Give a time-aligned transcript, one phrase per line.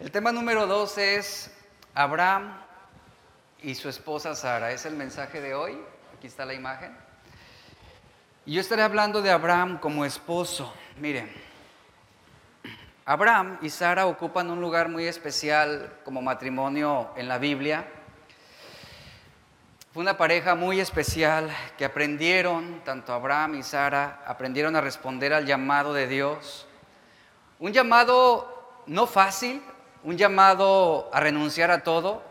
[0.00, 1.50] El tema número dos es
[1.92, 2.56] Abraham
[3.60, 4.70] y su esposa Sara.
[4.70, 5.76] Es el mensaje de hoy.
[6.16, 6.96] Aquí está la imagen.
[8.46, 10.72] Y yo estaré hablando de Abraham como esposo.
[11.00, 11.28] Miren,
[13.06, 17.84] Abraham y Sara ocupan un lugar muy especial como matrimonio en la Biblia.
[19.92, 25.44] Fue una pareja muy especial que aprendieron, tanto Abraham y Sara, aprendieron a responder al
[25.44, 26.68] llamado de Dios.
[27.58, 29.60] Un llamado no fácil,
[30.08, 32.22] un llamado a renunciar a todo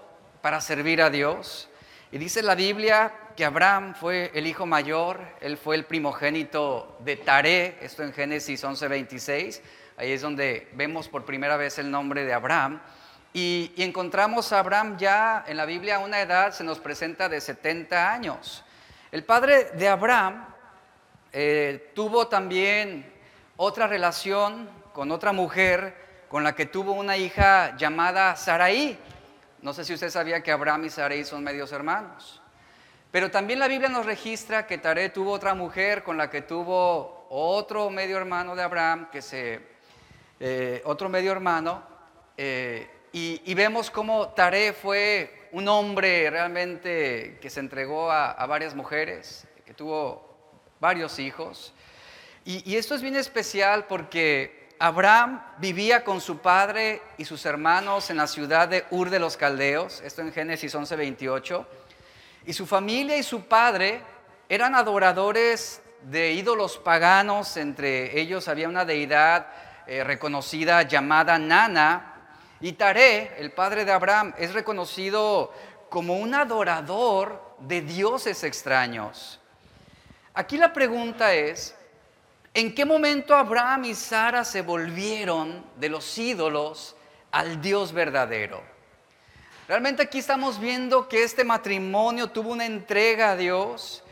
[0.41, 1.69] para servir a Dios.
[2.11, 7.17] Y dice la Biblia que Abraham fue el hijo mayor, él fue el primogénito de
[7.17, 9.61] Taré, esto en Génesis 11:26,
[9.95, 12.81] ahí es donde vemos por primera vez el nombre de Abraham.
[13.31, 17.39] Y, encontramos a Abraham ya en la Biblia a una edad, se nos presenta de
[17.39, 18.63] 70 años.
[19.11, 20.47] El padre de Abraham
[21.31, 23.05] eh, tuvo también
[23.55, 28.97] otra relación con otra mujer con la que tuvo una hija llamada Saraí.
[29.61, 32.41] No sé si usted sabía que Abraham y Saraí son medios hermanos.
[33.11, 37.27] Pero también la Biblia nos registra que Taré tuvo otra mujer con la que tuvo
[37.29, 39.61] otro medio hermano de Abraham, que se,
[40.39, 41.83] eh, otro medio hermano,
[42.35, 49.47] eh, y, vemos cómo Taré fue un hombre realmente que se entregó a, varias mujeres,
[49.65, 50.37] que tuvo
[50.79, 51.73] varios hijos.
[52.45, 58.17] Y esto es bien especial porque Abraham vivía con su padre y sus hermanos en
[58.17, 61.65] la ciudad de Ur de los Caldeos, esto en Génesis 11:28,
[62.45, 64.01] y su familia y su padre
[64.47, 69.47] eran adoradores de ídolos paganos, entre ellos había una deidad
[69.87, 72.13] eh, reconocida llamada Nana,
[72.59, 75.53] y Taré, el padre de Abraham, es reconocido
[75.89, 79.39] como un adorador de dioses extraños.
[80.33, 81.76] Aquí la pregunta es,
[82.57, 86.95] ¿En qué momento Abraham y Sara se volvieron de los ídolos
[87.29, 88.63] al Dios verdadero?
[89.67, 94.03] Realmente aquí estamos viendo que este matrimonio tuvo una entrega a Dios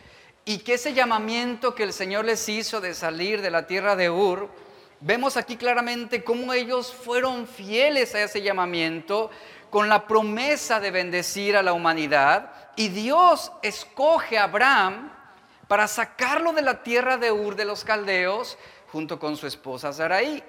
[0.46, 4.12] y que ese llamamiento que el Señor les hizo de salir de la tierra de
[4.12, 4.48] Ur,
[5.00, 9.32] vemos aquí claramente cómo ellos fueron fieles a ese llamamiento
[9.72, 15.15] con la promesa de bendecir a la humanidad y Dios escoge a Abraham
[15.68, 18.58] para sacarlo de la tierra de Ur de los Caldeos
[18.92, 20.44] junto con su esposa Sarai.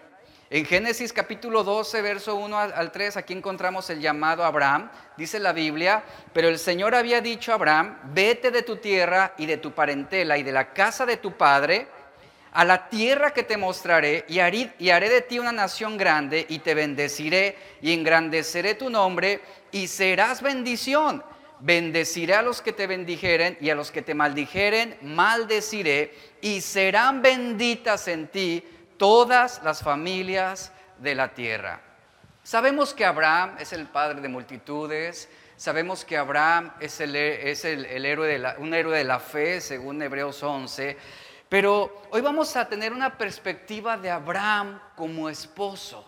[0.48, 4.90] En Génesis capítulo 12, verso 1 al 3, aquí encontramos el llamado a Abraham.
[5.16, 9.46] Dice la Biblia, pero el Señor había dicho a Abraham, vete de tu tierra y
[9.46, 11.88] de tu parentela y de la casa de tu padre
[12.52, 16.46] a la tierra que te mostraré y haré, y haré de ti una nación grande
[16.48, 19.40] y te bendeciré y engrandeceré tu nombre
[19.72, 21.22] y serás bendición
[21.66, 27.22] bendeciré a los que te bendijeren y a los que te maldijeren, maldeciré y serán
[27.22, 28.62] benditas en ti
[28.96, 31.80] todas las familias de la tierra.
[32.44, 37.84] Sabemos que Abraham es el padre de multitudes, sabemos que Abraham es, el, es el,
[38.06, 40.96] héroe de un héroe de la fe, según Hebreos 11,
[41.48, 46.06] pero hoy vamos a tener una perspectiva de Abraham como esposo,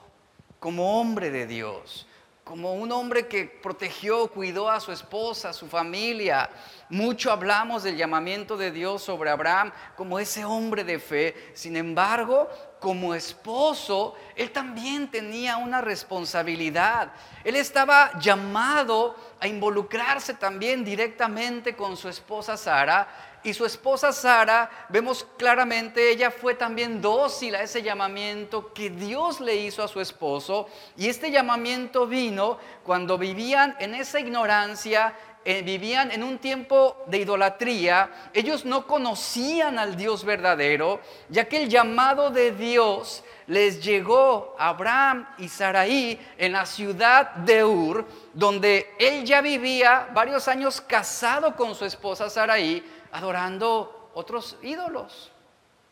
[0.60, 2.07] como hombre de Dios
[2.48, 6.48] como un hombre que protegió, cuidó a su esposa, a su familia.
[6.88, 11.52] Mucho hablamos del llamamiento de Dios sobre Abraham como ese hombre de fe.
[11.52, 12.48] Sin embargo,
[12.80, 17.12] como esposo, él también tenía una responsabilidad.
[17.44, 24.70] Él estaba llamado a involucrarse también directamente con su esposa Sara y su esposa Sara,
[24.90, 30.00] vemos claramente, ella fue también dócil a ese llamamiento que Dios le hizo a su
[30.00, 30.68] esposo.
[30.96, 35.14] Y este llamamiento vino cuando vivían en esa ignorancia,
[35.44, 38.10] eh, vivían en un tiempo de idolatría.
[38.34, 44.68] Ellos no conocían al Dios verdadero, ya que el llamado de Dios les llegó a
[44.68, 48.04] Abraham y Saraí en la ciudad de Ur,
[48.34, 52.84] donde él ya vivía varios años casado con su esposa Saraí
[53.18, 55.32] adorando otros ídolos,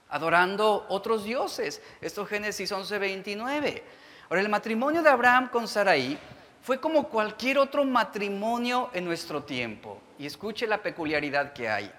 [0.09, 1.83] adorando otros dioses.
[2.01, 3.83] Esto es Génesis 11:29.
[4.31, 6.17] Ahora, el matrimonio de Abraham con Sarai
[6.63, 10.01] fue como cualquier otro matrimonio en nuestro tiempo.
[10.19, 11.93] Y escuche la peculiaridad que hay.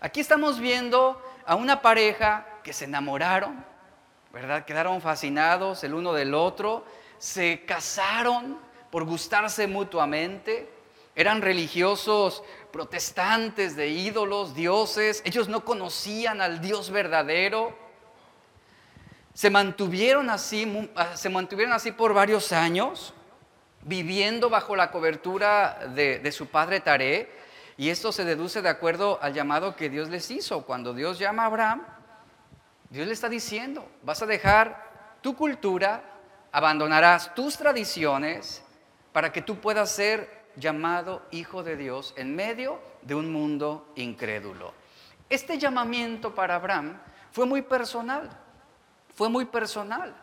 [0.00, 3.64] Aquí estamos viendo a una pareja que se enamoraron,
[4.32, 4.64] ¿verdad?
[4.64, 6.84] Quedaron fascinados el uno del otro,
[7.18, 8.58] se casaron
[8.90, 10.70] por gustarse mutuamente,
[11.16, 15.22] eran religiosos protestantes de ídolos, dioses.
[15.24, 17.76] Ellos no conocían al Dios verdadero.
[19.34, 23.14] Se mantuvieron así, ah, se mantuvieron así por varios años,
[23.82, 27.30] viviendo bajo la cobertura de, de su padre Taré.
[27.76, 30.64] Y esto se deduce de acuerdo al llamado que Dios les hizo.
[30.66, 31.86] Cuando Dios llama a Abraham,
[32.90, 36.02] Dios le está diciendo, vas a dejar tu cultura,
[36.50, 38.62] abandonarás tus tradiciones
[39.12, 44.74] para que tú puedas ser llamado hijo de Dios en medio de un mundo incrédulo.
[45.28, 47.00] Este llamamiento para Abraham
[47.32, 48.30] fue muy personal,
[49.14, 50.14] fue muy personal,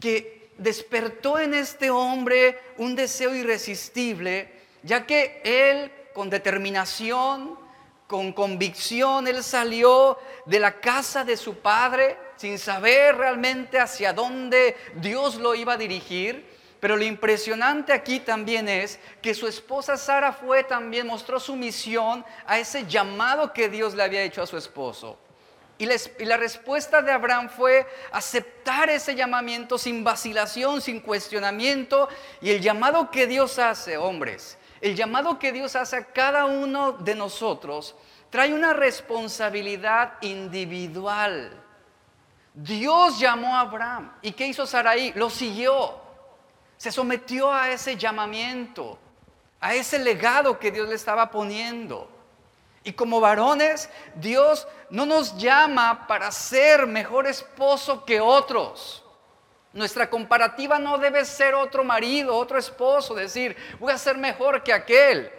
[0.00, 7.58] que despertó en este hombre un deseo irresistible, ya que él con determinación,
[8.06, 14.76] con convicción, él salió de la casa de su padre sin saber realmente hacia dónde
[14.96, 16.53] Dios lo iba a dirigir
[16.84, 22.22] pero lo impresionante aquí también es que su esposa Sara fue también, mostró su misión
[22.46, 25.18] a ese llamado que Dios le había hecho a su esposo.
[25.78, 32.06] Y, la respuesta de Abraham fue aceptar ese llamamiento sin vacilación, sin cuestionamiento.
[32.42, 36.92] Y el llamado que Dios hace, hombres, el llamado que Dios hace a cada uno
[36.92, 37.96] de nosotros,
[38.28, 41.50] trae una responsabilidad individual.
[42.52, 44.12] Dios llamó a Abraham.
[44.20, 45.14] ¿Y qué hizo Saraí?
[45.14, 46.03] Lo siguió
[46.76, 48.98] se sometió a ese llamamiento,
[49.60, 52.10] a ese legado que Dios le estaba poniendo.
[52.84, 59.02] Y como varones, Dios no nos llama para ser mejor esposo que otros.
[59.72, 64.72] Nuestra comparativa no debe ser otro marido, otro esposo, decir, voy a ser mejor que
[64.72, 65.32] aquel.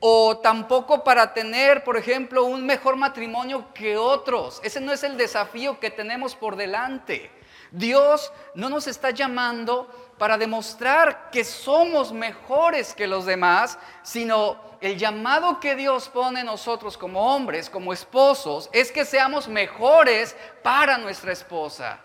[0.00, 4.60] O tampoco para tener, por ejemplo, un mejor matrimonio que otros.
[4.64, 7.30] Ese no es el desafío que tenemos por delante.
[7.70, 14.98] Dios no nos está llamando para demostrar que somos mejores que los demás, sino el
[14.98, 20.98] llamado que Dios pone en nosotros como hombres, como esposos, es que seamos mejores para
[20.98, 22.00] nuestra esposa.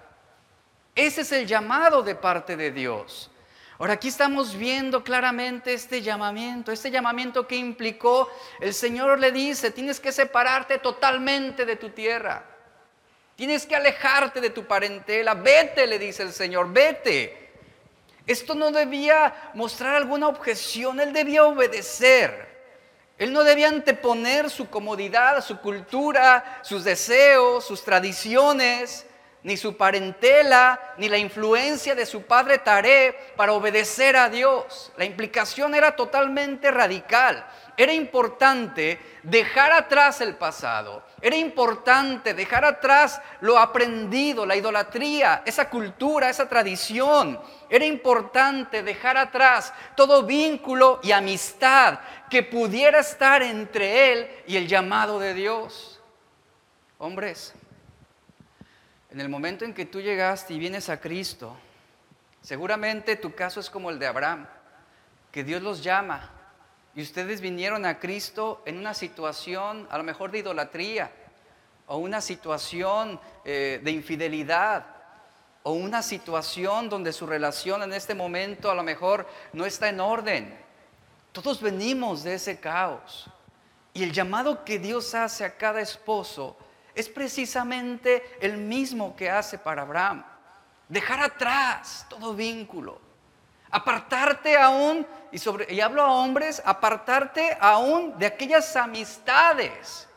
[0.96, 3.32] Ese es el llamado de parte de Dios.
[3.80, 8.30] Ahora aquí estamos viendo claramente este llamamiento, este llamamiento que implicó,
[8.62, 12.46] el Señor le dice, tienes que separarte totalmente de tu tierra,
[13.36, 17.43] tienes que alejarte de tu parentela, vete, le dice el Señor, vete.
[18.26, 22.54] Esto no debía mostrar alguna objeción, él debía obedecer.
[23.18, 29.06] Él no debía anteponer su comodidad, su cultura, sus deseos, sus tradiciones,
[29.44, 34.92] ni su parentela, ni la influencia de su padre Taré para obedecer a Dios.
[34.98, 37.46] La implicación era totalmente radical.
[37.76, 41.04] Era importante dejar atrás el pasado.
[41.20, 47.40] Era importante dejar atrás lo aprendido, la idolatría, esa cultura, esa tradición.
[47.70, 52.00] Era importante dejar atrás todo vínculo y amistad
[52.30, 56.00] que pudiera estar entre él y el llamado de Dios.
[57.00, 57.54] Hombres,
[59.14, 61.56] en el momento en que tú llegaste y vienes a Cristo,
[62.42, 64.48] seguramente tu caso es como el de Abraham,
[65.32, 66.32] que Dios los llama
[66.96, 71.12] y ustedes vinieron a Cristo en una situación a lo mejor de idolatría
[71.86, 74.84] o una situación eh, de infidelidad
[75.62, 80.00] o una situación donde su relación en este momento a lo mejor no está en
[80.00, 80.58] orden.
[81.32, 83.30] Todos venimos de ese caos.
[83.94, 86.58] Y el llamado que Dios hace a cada esposo
[86.96, 90.24] es precisamente el mismo que hace para Abraham.
[90.90, 93.14] Dejar atrás todo vínculo
[93.76, 100.08] Apartarte aún, y, sobre, y hablo a hombres, apartarte aún de aquellas amistades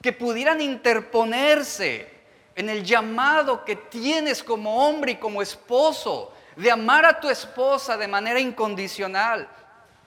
[0.00, 2.08] que pudieran interponerse
[2.54, 7.96] en el llamado que tienes como hombre y como esposo de amar a tu esposa
[7.96, 9.48] de manera incondicional,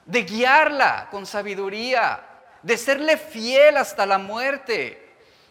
[0.06, 2.24] de guiarla con sabiduría,
[2.62, 5.03] de serle fiel hasta la muerte.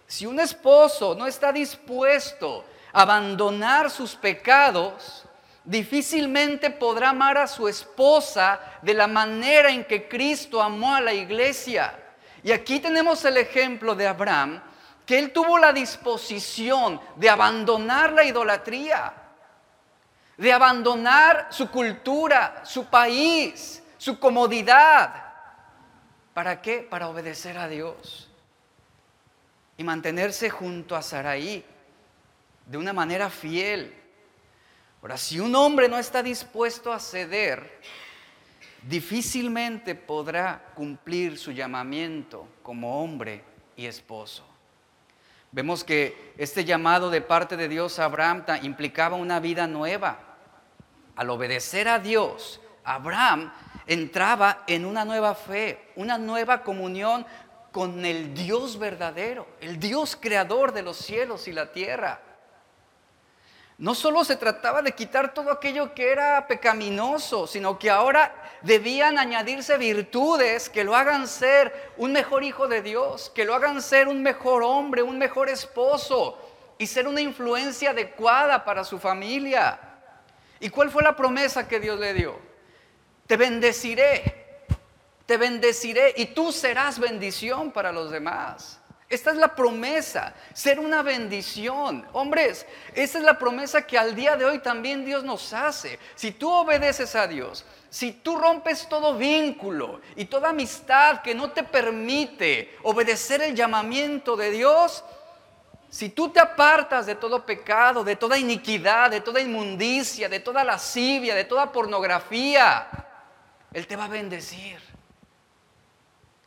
[0.08, 5.26] Si un esposo no está dispuesto a abandonar sus pecados,
[5.64, 11.14] difícilmente podrá amar a su esposa de la manera en que Cristo amó a la
[11.14, 11.98] iglesia.
[12.44, 14.62] Y aquí tenemos el ejemplo de Abraham,
[15.06, 19.14] que él tuvo la disposición de abandonar la idolatría,
[20.38, 25.34] de abandonar su cultura, su país, su comodidad.
[26.34, 26.80] ¿Para qué?
[26.80, 28.30] Para obedecer a Dios
[29.78, 31.64] y mantenerse junto a Saraí
[32.66, 33.94] de una manera fiel.
[35.02, 37.80] Ahora, si un hombre no está dispuesto a ceder,
[38.84, 43.44] difícilmente podrá cumplir su llamamiento como hombre
[43.76, 44.46] y esposo.
[45.52, 50.20] Vemos que este llamado de parte de Dios a Abraham implicaba una vida nueva.
[51.16, 53.52] Al obedecer a Dios, Abraham
[53.86, 57.26] entraba en una nueva fe, una nueva comunión
[57.74, 62.22] con el Dios verdadero, el Dios creador de los cielos y la tierra.
[63.80, 69.18] No solo se trataba de quitar todo aquello que era pecaminoso, sino que ahora debían
[69.18, 74.08] añadirse virtudes que lo hagan ser un mejor hijo de Dios, que lo hagan ser
[74.08, 76.38] un mejor hombre, un mejor esposo
[76.78, 79.80] y ser una influencia adecuada para su familia.
[80.60, 82.40] ¿Y cuál fue la promesa que Dios le dio?
[83.26, 84.43] Te bendeciré,
[85.26, 88.80] te bendeciré y tú serás bendición para los demás.
[89.10, 92.04] Esta es la promesa, ser una bendición.
[92.14, 92.66] Hombres,
[92.96, 96.00] esta es la promesa que al día de hoy también Dios nos hace.
[96.16, 101.52] Si tú obedeces a Dios, si tú rompes todo vínculo y toda amistad que no
[101.52, 105.04] te permite obedecer el llamamiento de Dios,
[105.92, 110.64] si tú te apartas de todo pecado, de toda iniquidad, de toda inmundicia, de toda
[110.64, 112.88] lascivia, de toda pornografía,
[113.72, 114.93] Él te va a bendecir.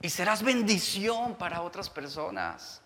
[0.00, 2.82] Y serás bendición para otras personas.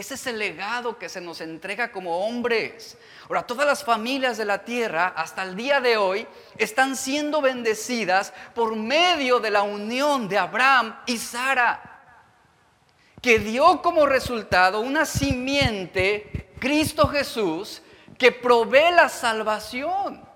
[0.00, 2.96] Ese es el legado que se nos entrega como hombres.
[3.28, 6.26] Ahora, todas las familias de la tierra hasta el día de hoy
[6.56, 11.82] están siendo bendecidas por medio de la unión de Abraham y Sara,
[13.20, 17.82] que dio como resultado una simiente, Cristo Jesús,
[18.16, 20.26] que provee la salvación.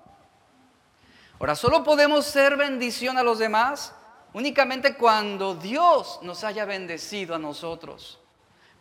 [1.41, 3.95] Ahora, solo podemos ser bendición a los demás
[4.35, 8.21] únicamente cuando Dios nos haya bendecido a nosotros.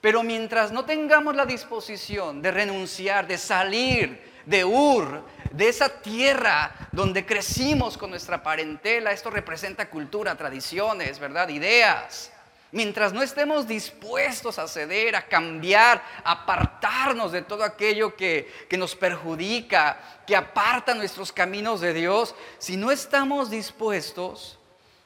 [0.02, 6.76] Pero mientras no tengamos la disposición de renunciar, de salir de Ur, de esa tierra
[6.92, 11.48] donde crecimos con nuestra parentela, esto representa cultura, tradiciones, ¿verdad?
[11.48, 12.32] Ideas.
[12.72, 18.78] Mientras no estemos dispuestos a ceder, a cambiar, a apartarnos de todo aquello que, que
[18.78, 24.58] nos perjudica, que aparta nuestros caminos de Dios, si no estamos dispuestos,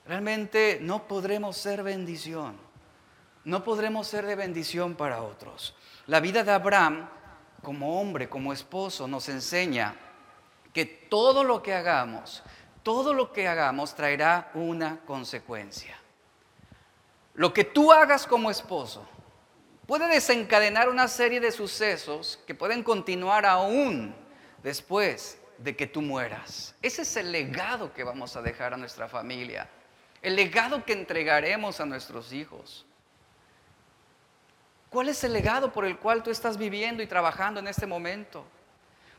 [0.08, 2.68] realmente no podremos ser bendición
[3.48, 5.74] no podremos ser de bendición para otros.
[6.08, 7.10] La vida de Abraham,
[7.64, 9.96] como hombre, como esposo, nos enseña
[10.74, 12.44] que todo lo que hagamos,
[12.84, 15.98] todo lo que hagamos traerá una consecuencia.
[17.36, 19.08] Lo que tú hagas como esposo
[19.86, 24.14] puede desencadenar una serie de sucesos que pueden continuar aún
[24.62, 26.76] después de que tú mueras.
[26.82, 29.70] Ese es el legado que vamos a dejar a nuestra familia,
[30.22, 32.86] el legado que entregaremos a nuestros hijos.
[34.90, 38.46] ¿Cuál es el legado por el cual tú estás viviendo y trabajando en este momento?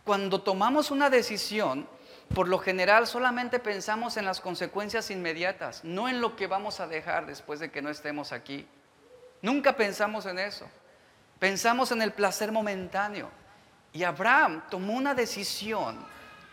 [0.05, 1.87] Cuando tomamos una decisión,
[2.35, 6.87] por lo general solamente pensamos en las consecuencias inmediatas, no en lo que vamos a
[6.87, 8.67] dejar después de que no estemos aquí.
[9.43, 10.69] Nunca pensamos en eso.
[11.39, 13.31] Pensamos en el placer momentáneo.
[13.93, 16.05] Y Abraham tomó una decisión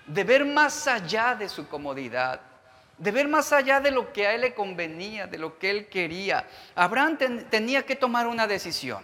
[0.05, 2.39] de ver más allá de su comodidad,
[2.97, 5.87] de ver más allá de lo que a él le convenía, de lo que él
[5.87, 6.47] quería.
[6.75, 7.17] Abraham
[7.49, 9.03] tenía que tomar una decisión.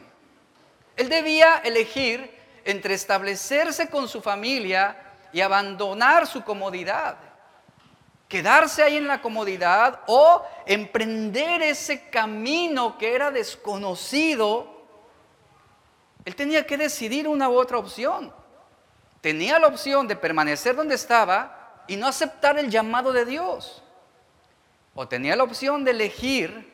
[0.95, 4.95] Él debía elegir entre establecerse con su familia
[5.33, 7.17] y abandonar su comodidad.
[8.29, 14.85] Quedarse ahí en la comodidad o emprender ese camino que era desconocido.
[16.23, 18.33] Él tenía que decidir una u otra opción.
[19.19, 21.60] Tenía la opción de permanecer donde estaba
[21.91, 23.83] y no aceptar el llamado de Dios.
[24.95, 26.71] O tenía la opción de elegir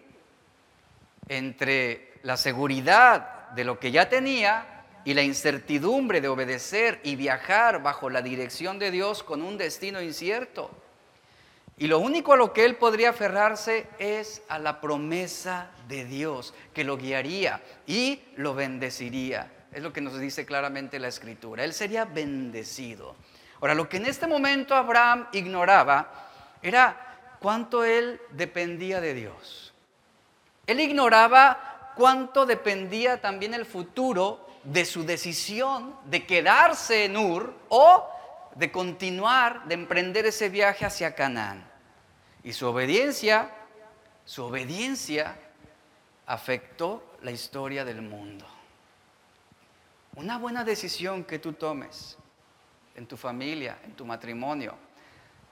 [1.27, 7.81] entre la seguridad de lo que ya tenía y la incertidumbre de obedecer y viajar
[7.81, 10.69] bajo la dirección de Dios con un destino incierto.
[11.79, 16.53] Y lo único a lo que él podría aferrarse es a la promesa de Dios,
[16.75, 19.51] que lo guiaría y lo bendeciría.
[19.71, 21.63] Es lo que nos dice claramente la escritura.
[21.63, 23.15] Él sería bendecido.
[23.60, 26.30] Ahora, lo que en este momento Abraham ignoraba
[26.62, 29.74] era cuánto él dependía de Dios.
[30.66, 38.08] Él ignoraba cuánto dependía también el futuro de su decisión de quedarse en Ur o
[38.56, 41.66] de continuar, de emprender ese viaje hacia Canaán.
[42.44, 43.50] Y su obediencia,
[44.26, 45.36] su obediencia
[46.26, 48.46] afectó la historia del mundo.
[50.16, 52.18] Una buena decisión que tú tomes
[52.98, 54.75] en tu familia, en tu matrimonio,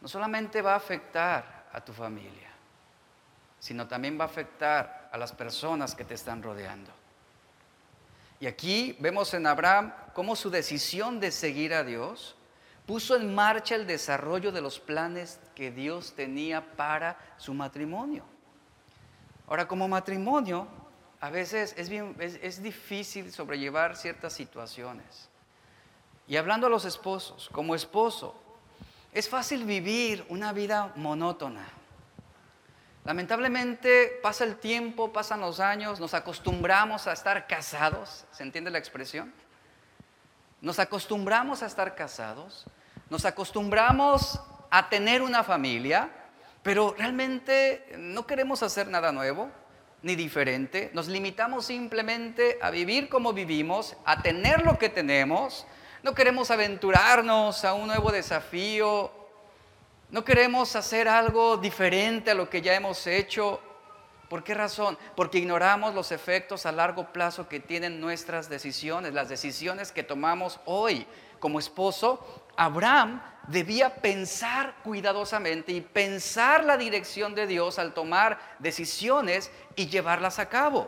[0.01, 2.49] no solamente va a afectar a tu familia,
[3.59, 6.91] sino también va a afectar a las personas que te están rodeando.
[8.39, 12.35] Y aquí vemos en Abraham cómo su decisión de seguir a Dios
[12.85, 18.23] puso en marcha el desarrollo de los planes que Dios tenía para su matrimonio.
[19.47, 20.67] Ahora, como matrimonio,
[21.21, 25.29] a veces es, difícil sobrellevar ciertas situaciones.
[26.27, 28.35] Y hablando a los esposos, como esposo,
[29.13, 31.65] es fácil vivir una vida monótona.
[33.05, 38.79] Lamentablemente pasa el tiempo, pasan los años, nos acostumbramos a estar casados, ¿se entiende la
[38.79, 39.31] expresión?
[40.59, 42.65] Nos acostumbramos a estar casados,
[43.11, 44.41] nos acostumbramos
[44.71, 46.09] a tener una familia,
[46.63, 49.51] pero realmente no queremos hacer nada nuevo
[50.01, 55.67] ni diferente, nos limitamos simplemente a vivir como vivimos, a tener lo que tenemos,
[56.05, 59.11] no queremos aventurarnos a un nuevo desafío
[60.11, 63.59] No queremos hacer algo diferente a lo que ya hemos hecho.
[64.29, 64.99] ¿Por qué razón?
[65.15, 70.59] Porque ignoramos los efectos a largo plazo que tienen nuestras decisiones, las decisiones que tomamos
[70.65, 71.07] hoy
[71.39, 72.23] como esposo.
[72.55, 80.37] Abraham debía pensar cuidadosamente y pensar la dirección de Dios al tomar decisiones y llevarlas
[80.37, 80.87] a cabo.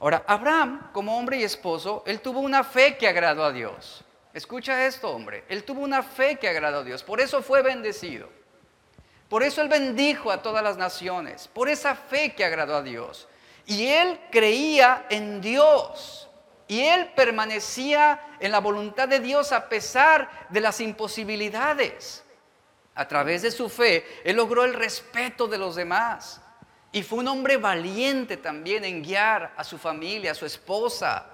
[0.00, 4.04] Ahora, Abraham, como hombre y esposo, él tuvo una fe que agradó a Dios.
[4.34, 5.44] Escucha esto, hombre.
[5.48, 7.02] Él tuvo una fe que agradó a Dios.
[7.02, 8.28] Por eso fue bendecido.
[9.28, 11.48] Por eso él bendijo a todas las naciones.
[11.48, 13.28] Por esa fe que agradó a Dios.
[13.66, 16.28] Y él creía en Dios.
[16.66, 22.24] Y él permanecía en la voluntad de Dios a pesar de las imposibilidades.
[22.94, 26.40] A través de su fe, él logró el respeto de los demás.
[26.90, 31.26] Y fue un hombre valiente también en guiar a su familia, a su esposa.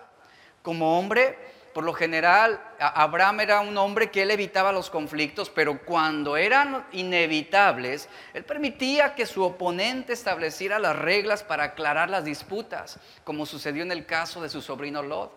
[0.62, 1.37] Como hombre,
[1.78, 6.85] por lo general, Abraham era un hombre que él evitaba los conflictos, pero cuando eran
[6.90, 13.85] inevitables, él permitía que su oponente estableciera las reglas para aclarar las disputas, como sucedió
[13.85, 15.30] en el caso de su sobrino Lot.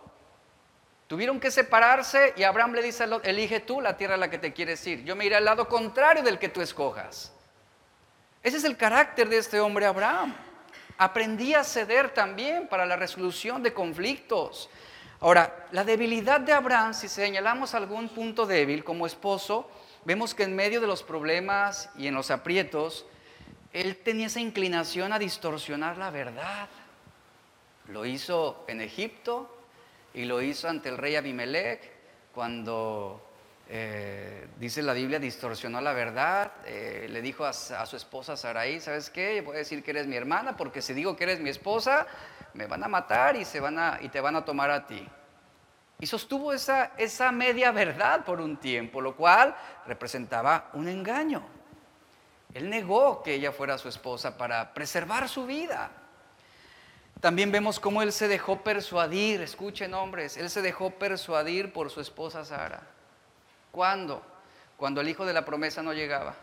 [1.06, 4.32] Tuvieron que separarse y Abraham le dice a Lot, elige tú la tierra a la
[4.32, 5.04] que te quieres ir.
[5.04, 7.32] Yo me iré al lado contrario del que tú escojas.
[8.42, 10.34] Ese es el carácter de este hombre Abraham.
[10.98, 14.72] Aprendía a ceder también para la resolución de conflictos.
[15.22, 19.70] Ahora, la debilidad de Abraham, si señalamos algún punto débil como esposo,
[20.04, 23.06] vemos que en medio de los problemas y en los aprietos,
[23.72, 26.68] él tenía esa inclinación a distorsionar la verdad.
[27.88, 29.56] Lo hizo en Egipto
[30.16, 31.88] y lo hizo ante el rey Abimelech
[32.34, 33.22] cuando
[33.74, 39.10] eh, dice la Biblia, distorsionó la verdad, eh, le dijo a, su esposa Saraí, ¿sabes
[39.10, 39.40] qué?
[39.40, 42.06] Voy a decir que eres mi hermana porque si digo que eres mi esposa,
[42.54, 45.08] me van a matar y, se van a, y te van a tomar a ti.
[46.02, 49.56] Y sostuvo esa, esa media verdad por un tiempo, lo cual
[49.88, 51.42] representaba un engaño.
[52.54, 55.92] Él negó que ella fuera su esposa para preservar su vida.
[57.22, 62.02] También vemos cómo él se dejó persuadir, escuchen hombres, él se dejó persuadir por su
[62.02, 62.82] esposa Sara.
[63.72, 64.22] ¿Cuándo?
[64.78, 66.36] Cuando el hijo de la promesa no llegaba.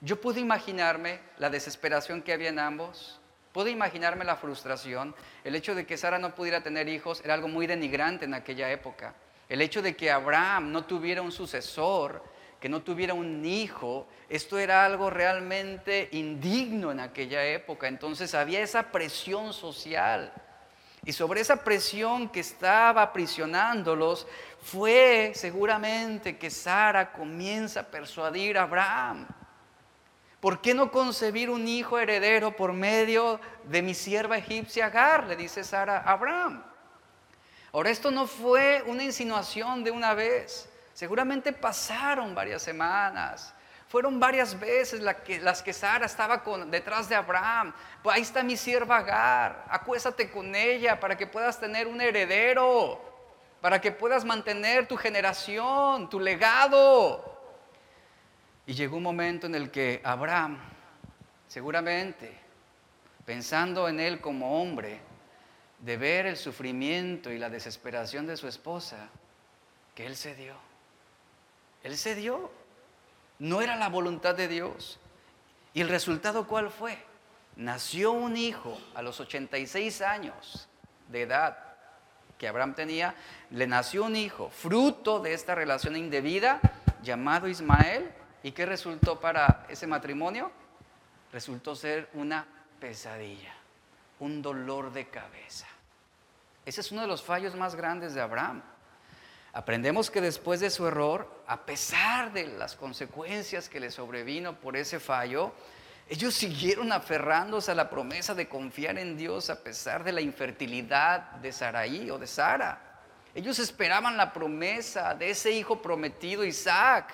[0.00, 3.20] Yo pude imaginarme la desesperación que había en ambos,
[3.56, 5.14] Puedo imaginarme la frustración.
[5.42, 8.70] El hecho de que Sara no pudiera tener hijos era algo muy denigrante en aquella
[8.70, 9.14] época.
[9.48, 12.22] El hecho de que Abraham no tuviera un sucesor,
[12.60, 17.88] que no tuviera un hijo, esto era algo realmente indigno en aquella época.
[17.88, 20.30] Entonces había esa presión social.
[21.06, 24.26] Y sobre esa presión que estaba aprisionándolos,
[24.60, 29.24] fue seguramente que Sara comienza a persuadir a Abraham.
[30.40, 35.28] ¿Por qué no concebir un hijo heredero por medio de mi sierva egipcia Agar?
[35.28, 36.64] Le dice Sara a Abraham.
[37.72, 40.68] Ahora, esto no fue una insinuación de una vez.
[40.92, 43.54] Seguramente pasaron varias semanas.
[43.88, 47.72] Fueron varias veces las que, Sara estaba detrás de Abraham.
[48.02, 49.64] Pues ahí está mi sierva Agar.
[49.68, 53.00] Acuéstate con ella para que puedas tener un heredero.
[53.60, 57.40] Para que puedas mantener tu generación, tu legado.
[58.66, 60.58] Y llegó un momento en el que Abraham,
[61.46, 62.36] seguramente,
[63.24, 65.00] pensando en él como hombre,
[65.78, 69.08] de ver el sufrimiento y la desesperación de su esposa,
[69.94, 70.56] que él se dio.
[71.84, 72.50] Él se dio.
[73.38, 74.98] No era la voluntad de Dios.
[75.74, 76.98] ¿Y el resultado cuál fue?
[77.56, 80.68] Nació un hijo a los 86 años
[81.08, 81.58] de edad
[82.38, 83.14] que Abraham tenía,
[83.50, 86.60] le nació un hijo, fruto de esta relación indebida,
[87.02, 88.12] llamado Ismael,
[88.46, 90.52] ¿Y qué resultó para ese matrimonio?
[91.32, 92.46] Resultó ser una
[92.78, 93.52] pesadilla,
[94.20, 95.66] un dolor de cabeza.
[96.64, 98.62] Ese es uno de los fallos más grandes de Abraham.
[99.52, 104.76] Aprendemos que después de su error, a pesar de las consecuencias que le sobrevino por
[104.76, 105.52] ese fallo,
[106.08, 111.32] ellos siguieron aferrándose a la promesa de confiar en Dios a pesar de la infertilidad
[111.32, 112.80] de Saraí o de Sara.
[113.34, 117.12] Ellos esperaban la promesa de ese hijo prometido, Isaac.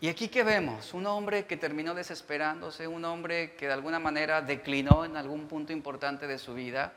[0.00, 4.42] Y aquí que vemos, un hombre que terminó desesperándose, un hombre que de alguna manera
[4.42, 6.92] declinó en algún punto importante de su vida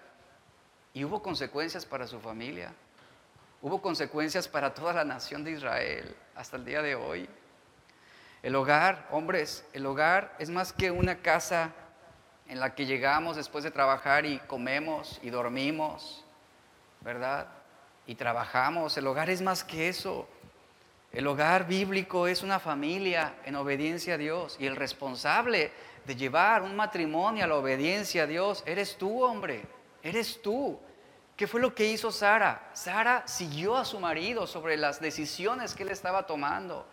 [0.94, 2.74] y hubo consecuencias para su familia,
[3.62, 7.30] hubo consecuencias para toda la nación de Israel hasta el día de hoy.
[8.44, 11.72] El hogar, hombres, el hogar es más que una casa
[12.48, 16.24] en la que llegamos después de trabajar y comemos y dormimos,
[17.02, 17.48] ¿verdad?
[18.06, 18.96] Y trabajamos.
[18.98, 20.30] El hogar es más que eso.
[21.12, 25.72] El hogar bíblico es una familia en obediencia a Dios y el responsable
[26.06, 29.64] de llevar un matrimonio a la obediencia a Dios eres tú, hombre,
[30.04, 30.80] eres tú.
[31.38, 32.72] ¿Qué fue lo que hizo Sara?
[32.74, 36.84] Sara siguió a su marido sobre las decisiones que él estaba tomando.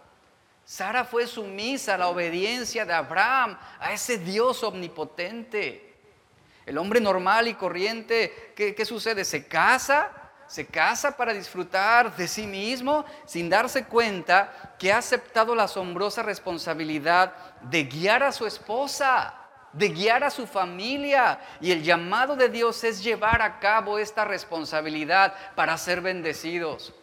[0.66, 5.94] Sara fue sumisa a la obediencia de Abraham, a ese Dios omnipotente.
[6.66, 9.24] El hombre normal y corriente, ¿qué, qué sucede?
[9.24, 10.12] Se casa,
[10.46, 16.22] se casa para disfrutar de sí mismo sin darse cuenta que ha aceptado la asombrosa
[16.22, 19.43] responsabilidad de guiar a su esposa,
[19.74, 21.38] de guiar a su familia.
[21.60, 26.94] Y el llamado de Dios es llevar a cabo esta responsabilidad para ser bendecidos.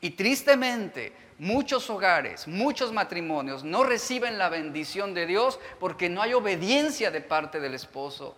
[0.00, 6.34] Y tristemente, muchos hogares, muchos matrimonios no reciben la bendición de Dios porque no hay
[6.34, 8.36] obediencia de parte del esposo.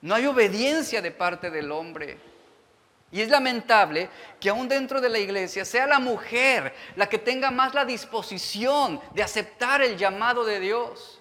[0.00, 2.18] No hay obediencia de parte del hombre.
[3.10, 7.50] Y es lamentable que aún dentro de la iglesia sea la mujer la que tenga
[7.50, 11.17] más la disposición de aceptar el llamado de Dios.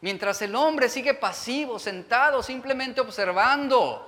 [0.00, 4.04] Mientras el hombre sigue pasivo, sentado, simplemente observando.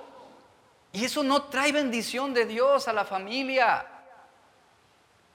[0.93, 3.85] Y eso no trae bendición de Dios a la familia.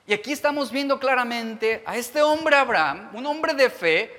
[0.07, 4.11] Y aquí estamos viendo claramente a este hombre Abraham, un hombre de fe,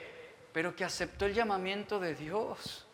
[0.51, 2.85] pero que aceptó el llamamiento de Dios.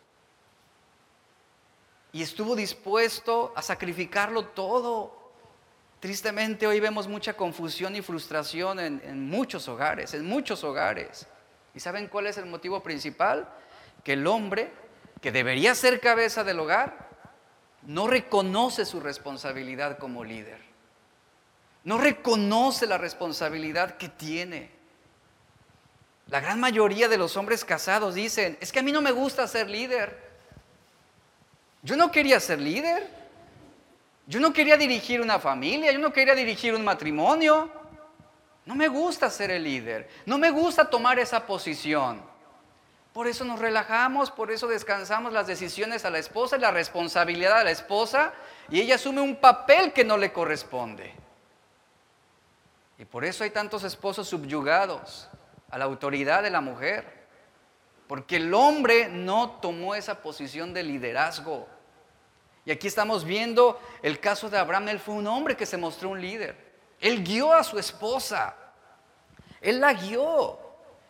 [2.12, 5.32] Y estuvo dispuesto a sacrificarlo todo.
[6.00, 11.26] Tristemente hoy vemos mucha confusión y frustración en, en muchos hogares, en muchos hogares.
[11.74, 13.48] ¿Y saben cuál es el motivo principal?
[14.02, 14.72] Que el hombre,
[15.20, 17.08] que debería ser cabeza del hogar,
[17.82, 20.74] no reconoce su responsabilidad como líder
[21.84, 24.70] no reconoce la responsabilidad que tiene.
[26.28, 29.46] La gran mayoría de los hombres casados dicen, es que a mí no me gusta
[29.46, 30.18] ser líder.
[31.82, 33.06] Yo no quería ser líder.
[34.26, 37.70] Yo no quería dirigir una familia, yo no quería dirigir un matrimonio.
[38.66, 42.22] No me gusta ser el líder, no me gusta tomar esa posición.
[43.12, 47.64] Por eso nos relajamos, por eso descansamos las decisiones a la esposa la responsabilidad a
[47.64, 48.32] la esposa
[48.68, 51.14] y ella asume un papel que no le corresponde.
[52.98, 55.28] Y por eso hay tantos esposos subyugados
[55.70, 57.24] a la autoridad de la mujer.
[58.06, 61.66] Porque el hombre no tomó esa posición de liderazgo.
[62.64, 64.88] Y aquí estamos viendo el caso de Abraham.
[64.88, 66.63] Él fue un hombre que se mostró un líder.
[67.04, 68.56] Él guió a su esposa.
[69.60, 70.58] Él la guió.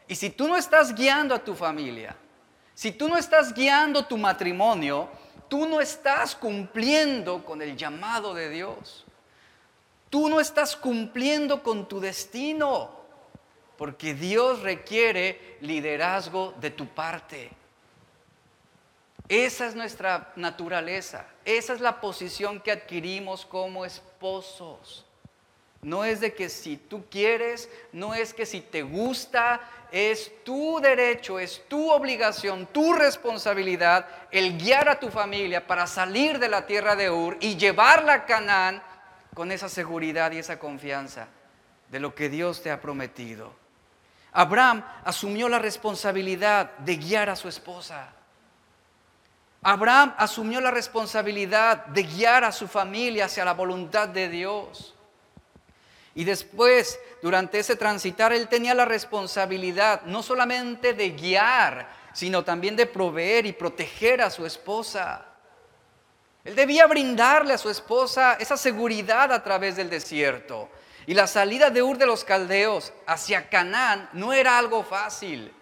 [0.09, 2.17] Y si tú no estás guiando a tu familia,
[2.75, 5.09] si tú no estás guiando tu matrimonio,
[5.49, 9.05] tú no estás cumpliendo con el llamado de Dios.
[10.11, 12.91] Tú no estás cumpliendo con tu destino,
[13.79, 17.53] porque Dios requiere liderazgo de tu parte.
[19.29, 25.07] Esa es nuestra naturaleza, esa es la posición que adquirimos como esposos.
[25.85, 29.61] No es de que si tú quieres, no es que si te gusta,
[29.93, 36.39] es tu derecho, es tu obligación, tu responsabilidad el guiar a tu familia para salir
[36.39, 38.83] de la tierra de Ur y llevarla a Canaán
[39.35, 41.29] con esa seguridad y esa confianza
[41.91, 43.53] de lo que Dios te ha prometido.
[44.33, 48.09] Abraham asumió la responsabilidad de guiar a su esposa.
[49.63, 54.95] Abraham asumió la responsabilidad de guiar a su familia hacia la voluntad de Dios.
[56.15, 62.77] Y después, durante ese transitar, él tenía la responsabilidad no solamente de guiar, sino también
[62.77, 65.27] de proveer y proteger a su esposa.
[66.45, 70.69] Él debía brindarle a su esposa esa seguridad a través del desierto.
[71.07, 75.53] Y la salida de Ur de los Caldeos hacia Canaán no era algo fácil.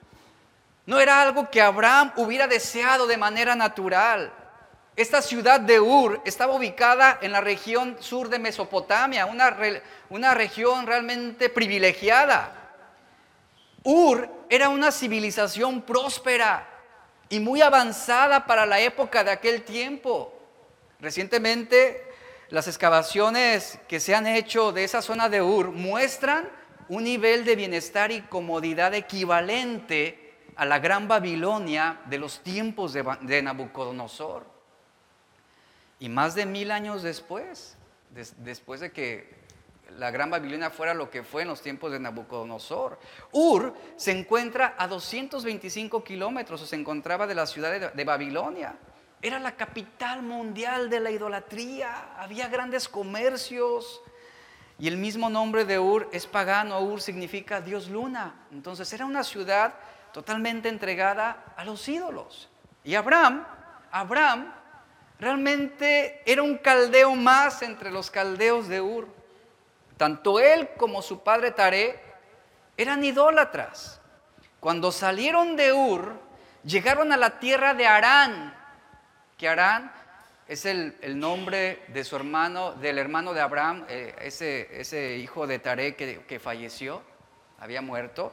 [0.84, 4.32] No era algo que Abraham hubiera deseado de manera natural.
[4.94, 9.56] Esta ciudad de Ur estaba ubicada en la región sur de Mesopotamia, una,
[10.10, 12.74] una región realmente privilegiada.
[13.84, 16.68] Ur era una civilización próspera
[17.30, 20.38] y muy avanzada para la época de aquel tiempo.
[21.00, 22.12] Recientemente,
[22.50, 26.46] las excavaciones que se han hecho de esa zona de Ur muestran
[26.90, 33.42] un nivel de bienestar y comodidad equivalente a la gran Babilonia de los tiempos de,
[33.42, 34.51] Nabucodonosor.
[36.02, 37.76] Y más de mil años después,
[38.38, 39.36] después de que
[39.98, 42.98] la gran Babilonia fuera lo que fue en los tiempos de Nabucodonosor.
[43.30, 48.74] Ur se encuentra a 225 kilómetros, o se encontraba de la ciudad de Babilonia.
[49.22, 52.16] Era la capital mundial de la idolatría.
[52.16, 54.02] Había grandes comercios.
[54.80, 56.80] Y el mismo nombre de Ur es pagano.
[56.80, 58.46] Ur significa Dios luna.
[58.50, 59.74] Entonces era una ciudad
[60.12, 62.48] totalmente entregada a los ídolos.
[62.82, 63.46] Y Abraham,
[63.92, 64.52] Abraham
[65.22, 69.06] realmente era un caldeo más entre los caldeos de Ur.
[69.96, 71.96] Tanto él como su padre Taré
[72.76, 74.00] eran idólatras.
[74.58, 76.18] Cuando salieron de Ur,
[76.64, 78.52] llegaron a la tierra de Arán,
[79.38, 79.92] que Arán
[80.48, 85.60] es el, nombre de su hermano, del hermano de Abraham, eh, ese, ese, hijo de
[85.60, 87.00] Taré que, falleció.
[87.60, 88.32] había muerto,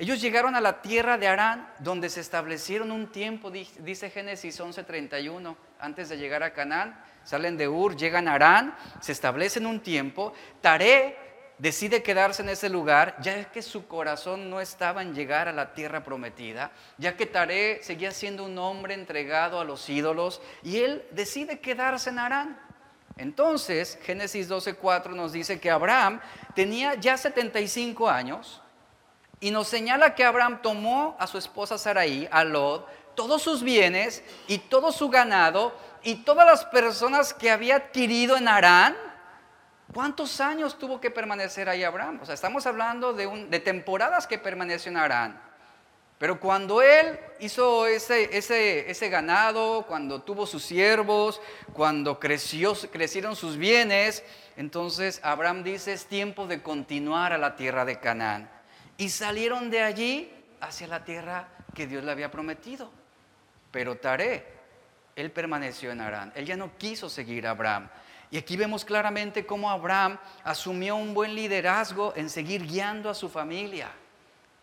[0.00, 5.54] ellos llegaron a la tierra de Arán, donde se establecieron un tiempo, dice Génesis 11:31,
[5.78, 10.32] antes de llegar a Canaán, salen de Ur, llegan a Arán, se establecen un tiempo,
[10.62, 11.18] Taré
[11.58, 15.74] decide quedarse en ese lugar, ya que su corazón no estaba en llegar a la
[15.74, 21.04] tierra prometida, ya que Taré seguía siendo un hombre entregado a los ídolos, y él
[21.10, 22.58] decide quedarse en Arán.
[23.18, 26.22] Entonces, Génesis 12:4 nos dice que Abraham
[26.54, 28.62] tenía ya 75 años
[29.40, 34.22] y nos señala que Abraham tomó a su esposa Sarai, a Lot, todos sus bienes
[34.46, 38.96] y todo su ganado y todas las personas que había adquirido en Arán.
[39.92, 42.20] ¿Cuántos años tuvo que permanecer ahí Abraham?
[42.22, 45.42] O sea, estamos hablando de, temporadas que permaneció en Arán.
[46.18, 51.40] Pero cuando él hizo ese, ganado, cuando tuvo sus siervos,
[51.72, 54.22] cuando crecieron sus bienes,
[54.56, 58.59] entonces Abraham dice, es tiempo de continuar a la tierra de Canaán.
[59.00, 62.90] Y salieron de allí hacia la tierra que Dios le había prometido.
[63.70, 64.46] Pero Taré,
[65.16, 66.32] él permaneció en Arán.
[66.36, 67.88] Él ya no quiso seguir a Abraham.
[68.30, 73.28] Y aquí vemos claramente cómo Abraham asumió un buen liderazgo en seguir guiando a su
[73.28, 73.90] familia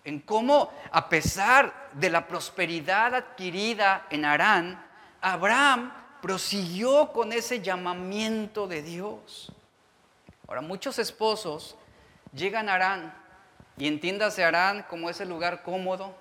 [0.08, 4.82] en cómo, a pesar de la prosperidad adquirida en Arán,
[5.20, 9.52] Abraham prosiguió con ese llamamiento de Dios.
[10.48, 11.76] Ahora, muchos esposos
[12.32, 13.27] llegan a Arán
[13.78, 16.16] y entiéndase Arán como ese lugar cómodo,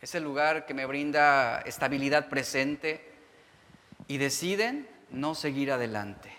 [0.00, 3.08] ese lugar que me brinda estabilidad presente,
[4.06, 6.32] y deciden no seguir adelante.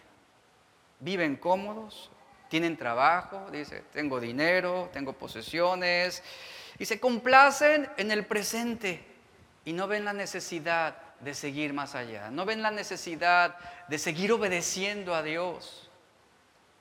[1.00, 2.10] Viven cómodos,
[2.50, 6.24] tienen trabajo, dice, tengo dinero, tengo posesiones,
[6.78, 9.06] y se complacen en el presente
[9.66, 14.32] y no ven la necesidad de seguir más allá, no ven la necesidad de seguir
[14.32, 15.90] obedeciendo a Dios,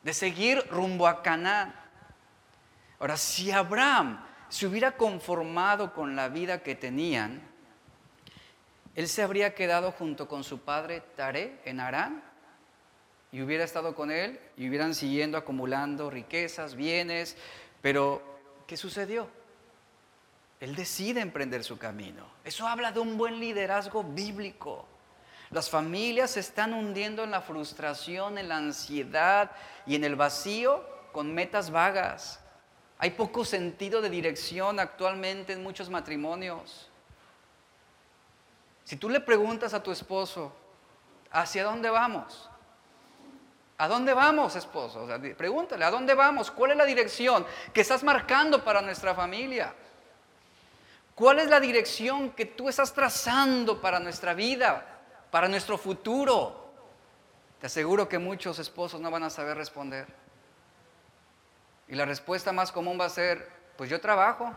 [0.02, 1.74] de seguir rumbo a Canaán.
[2.98, 7.42] Ahora, si Abraham se hubiera conformado con la vida que tenían,
[8.94, 12.22] él se habría quedado junto con su padre Taré en Arán
[13.30, 17.36] y hubiera estado con él y hubieran siguiendo acumulando riquezas, bienes,
[17.80, 18.22] pero
[18.66, 19.28] ¿qué sucedió?
[20.60, 22.26] Él decide emprender su camino.
[22.42, 24.86] Eso habla de un buen liderazgo bíblico.
[25.50, 29.52] Las familias se están hundiendo en la frustración, en la ansiedad
[29.86, 32.40] y en el vacío con metas vagas.
[32.98, 36.88] Hay poco sentido de dirección actualmente en muchos matrimonios.
[38.84, 40.52] Si tú le preguntas a tu esposo,
[41.30, 42.48] ¿hacia dónde vamos?
[43.76, 45.06] ¿A dónde vamos, esposo?
[45.36, 46.50] pregúntale, ¿a dónde vamos?
[46.50, 49.72] ¿Cuál es la dirección que estás marcando para nuestra familia?
[51.14, 54.84] ¿Cuál es la dirección que tú estás trazando para nuestra vida,
[55.30, 56.72] para nuestro futuro?
[57.60, 60.06] Te aseguro que muchos esposos no van a saber responder.
[61.88, 64.52] Y la respuesta más común va a ser, pues yo trabajo,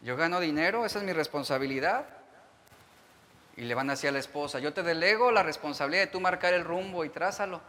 [0.00, 2.06] yo gano dinero, esa es mi responsabilidad.
[3.56, 6.54] Y le van así a la esposa, yo te delego la responsabilidad de tú marcar
[6.54, 7.60] el rumbo y trázalo.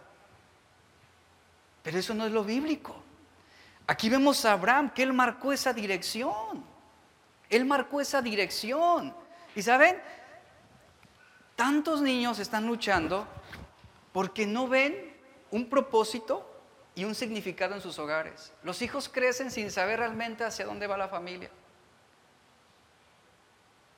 [1.83, 2.95] Pero eso no es lo bíblico.
[3.87, 6.63] Aquí vemos a Abraham que él marcó esa dirección.
[7.49, 9.15] Él marcó esa dirección.
[9.55, 9.97] Y saben,
[11.55, 13.25] tantos niños están luchando
[14.11, 15.15] porque no ven
[15.51, 16.56] un propósito
[16.97, 18.51] y un significado en sus hogares.
[18.63, 21.51] Los hijos crecen sin saber realmente hacia dónde va la familia.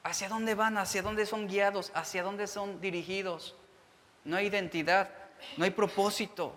[0.03, 0.77] ¿Hacia dónde van?
[0.77, 1.93] ¿Hacia dónde son guiados?
[1.95, 3.55] ¿Hacia dónde son dirigidos?
[4.25, 5.09] No hay identidad,
[5.55, 6.53] no hay propósito.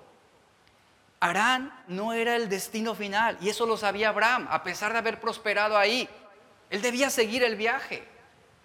[1.21, 5.21] Arán no era el destino final y eso lo sabía Abraham, a pesar de haber
[5.21, 6.09] prosperado ahí.
[6.71, 8.03] Él debía seguir el viaje.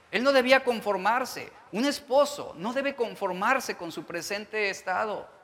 [0.10, 1.52] Él no debía conformarse.
[1.72, 5.37] Un esposo no debe conformarse con su presente estado.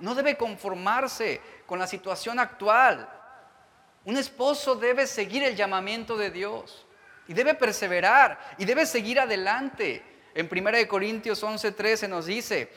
[0.00, 3.08] No debe conformarse con la situación actual.
[4.04, 6.86] Un esposo debe seguir el llamamiento de Dios.
[7.26, 10.02] Y debe perseverar y debe seguir adelante.
[10.34, 12.70] En 1 Corintios 11:13 nos dice,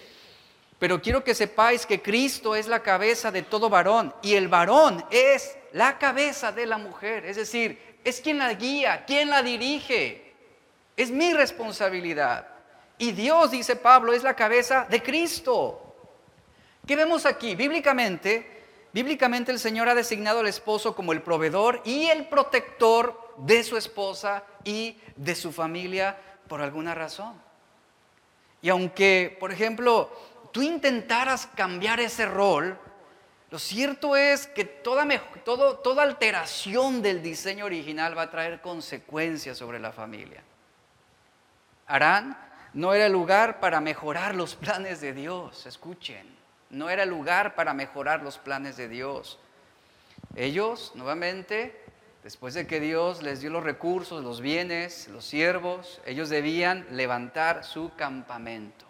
[0.82, 5.06] pero quiero que sepáis que Cristo es la cabeza de todo varón y el varón
[5.12, 7.24] es la cabeza de la mujer.
[7.26, 10.34] Es decir, es quien la guía, quien la dirige.
[10.98, 12.48] Es mi responsabilidad.
[12.98, 15.91] Y Dios, dice Pablo, es la cabeza de Cristo.
[16.92, 17.56] ¿Qué vemos aquí?
[17.56, 23.64] Bíblicamente, Bíblicamente el Señor ha designado al esposo como el proveedor y el protector de
[23.64, 26.18] su esposa y de su familia
[26.50, 27.42] por alguna razón.
[28.62, 30.12] Y aunque, por ejemplo,
[30.52, 32.78] tú intentaras cambiar ese rol,
[33.52, 35.08] lo cierto es que toda,
[35.46, 40.44] toda alteración del diseño original va a traer consecuencias sobre la familia.
[41.88, 42.38] Arán
[42.74, 46.41] no era el lugar para mejorar los planes de Dios, escuchen
[46.72, 49.40] no era lugar para mejorar los planes de Dios.
[50.36, 51.80] Ellos, nuevamente,
[52.24, 57.64] después de que Dios les dio los recursos, los bienes, los siervos, ellos debían levantar
[57.64, 58.86] su campamento.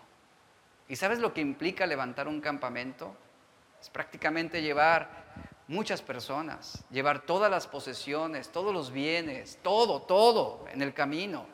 [0.87, 3.15] ¿Y sabes lo que implica levantar un campamento?
[3.81, 5.09] Es prácticamente llevar
[5.67, 11.45] muchas personas, llevar todas las posesiones, todos los bienes, todo, todo en el camino.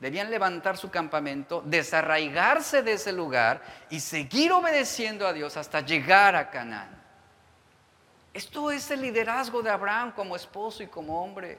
[0.00, 6.36] Debían levantar su campamento, desarraigarse de ese lugar y seguir obedeciendo a Dios hasta llegar
[6.36, 6.96] a Canaán.
[8.32, 11.58] Esto es el liderazgo de Abraham como esposo y como hombre.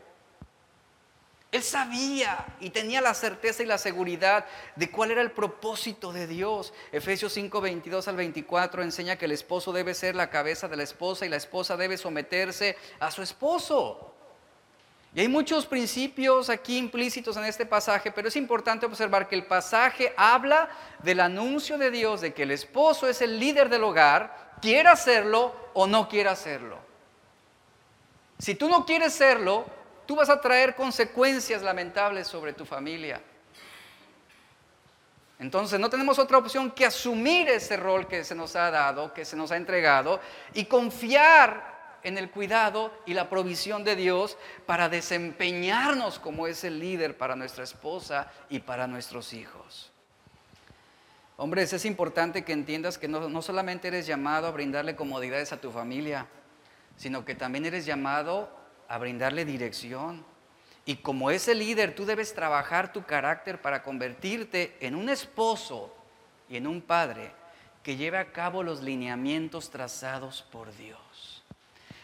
[1.52, 6.28] Él sabía y tenía la certeza y la seguridad de cuál era el propósito de
[6.28, 6.74] Dios.
[6.92, 10.84] Efesios 5, 22 al 24 enseña que el esposo debe ser la cabeza de la
[10.84, 14.09] esposa y la esposa debe someterse a su esposo.
[15.16, 19.46] Y hay muchos principios aquí implícitos en este pasaje, pero es importante observar que el
[19.46, 20.70] pasaje habla
[21.00, 25.56] del anuncio de Dios de que el esposo es el líder del hogar, quiera hacerlo
[25.74, 26.78] o no quiera hacerlo.
[28.38, 29.66] Si tú no quieres serlo,
[30.06, 33.20] tú vas a traer consecuencias lamentables sobre tu familia.
[35.40, 39.26] Entonces no tenemos otra opción que asumir ese rol que se nos ha dado, que
[39.26, 40.20] se nos ha entregado,
[40.54, 47.18] y confiar en el cuidado y la provisión de Dios para desempeñarnos como ese líder
[47.18, 49.92] para nuestra esposa y para nuestros hijos.
[51.38, 55.62] Hombres, es importante que entiendas que no, no solamente eres llamado a brindarle comodidades a
[55.62, 56.28] tu familia,
[56.98, 58.50] sino que también eres llamado
[58.90, 60.26] a brindarle dirección.
[60.86, 65.96] Y como ese líder, tú debes trabajar tu carácter para convertirte en un esposo
[66.50, 67.32] y en un padre
[67.84, 71.00] que lleve a cabo los lineamientos trazados por Dios.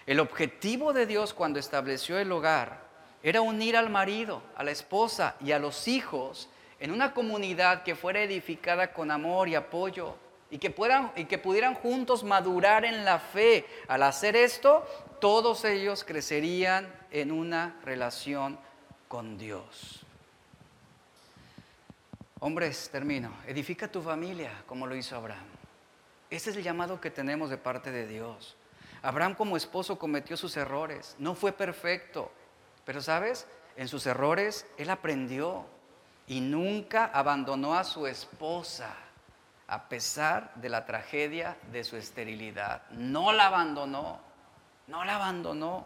[0.06, 2.86] El objetivo de Dios cuando estableció el hogar
[3.24, 7.96] era unir al marido, a la esposa y a los hijos en una comunidad que
[7.96, 10.16] fuera edificada con amor y apoyo
[10.52, 13.66] y que, puedan, y que pudieran juntos madurar en la fe.
[13.88, 14.86] Al hacer esto,
[15.20, 18.60] todos ellos crecerían en una relación
[19.08, 20.06] con Dios.
[22.40, 23.32] Hombres, termino.
[23.48, 25.46] Edifica tu familia como lo hizo Abraham.
[26.30, 28.56] Ese es el llamado que tenemos de parte de Dios.
[29.06, 32.32] Abraham como esposo cometió sus errores, no fue perfecto,
[32.86, 35.66] pero sabes, en sus errores él aprendió
[36.26, 38.96] y nunca abandonó a su esposa
[39.68, 42.90] a pesar de la tragedia de su esterilidad.
[42.90, 44.20] No la abandonó,
[44.88, 45.86] no la abandonó.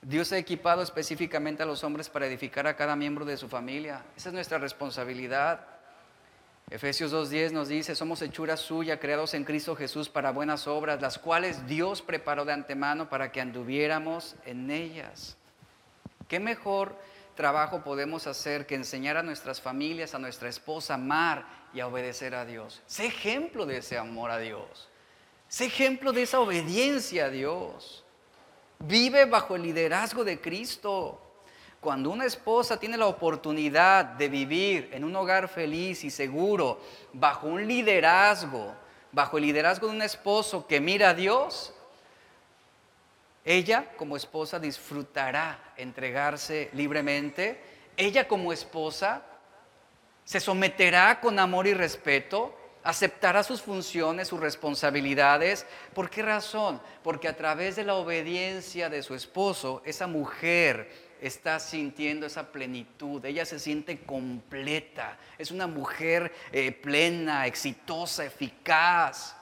[0.00, 4.02] Dios ha equipado específicamente a los hombres para edificar a cada miembro de su familia.
[4.16, 5.73] Esa es nuestra responsabilidad.
[6.70, 11.18] Efesios 2.10 nos dice, somos hechura suya, creados en Cristo Jesús para buenas obras, las
[11.18, 15.36] cuales Dios preparó de antemano para que anduviéramos en ellas.
[16.26, 16.96] ¿Qué mejor
[17.36, 21.86] trabajo podemos hacer que enseñar a nuestras familias, a nuestra esposa, a amar y a
[21.86, 22.82] obedecer a Dios?
[22.86, 24.88] Sé ejemplo de ese amor a Dios.
[25.48, 28.04] Sé ejemplo de esa obediencia a Dios.
[28.78, 31.20] Vive bajo el liderazgo de Cristo.
[31.84, 36.80] Cuando una esposa tiene la oportunidad de vivir en un hogar feliz y seguro,
[37.12, 38.74] bajo un liderazgo,
[39.12, 41.74] bajo el liderazgo de un esposo que mira a Dios,
[43.44, 47.60] ella como esposa disfrutará entregarse libremente.
[47.98, 49.20] Ella como esposa
[50.24, 55.66] se someterá con amor y respeto, aceptará sus funciones, sus responsabilidades.
[55.92, 56.80] ¿Por qué razón?
[57.02, 63.24] Porque a través de la obediencia de su esposo, esa mujer está sintiendo esa plenitud,
[63.24, 69.36] ella se siente completa, es una mujer eh, plena, exitosa, eficaz,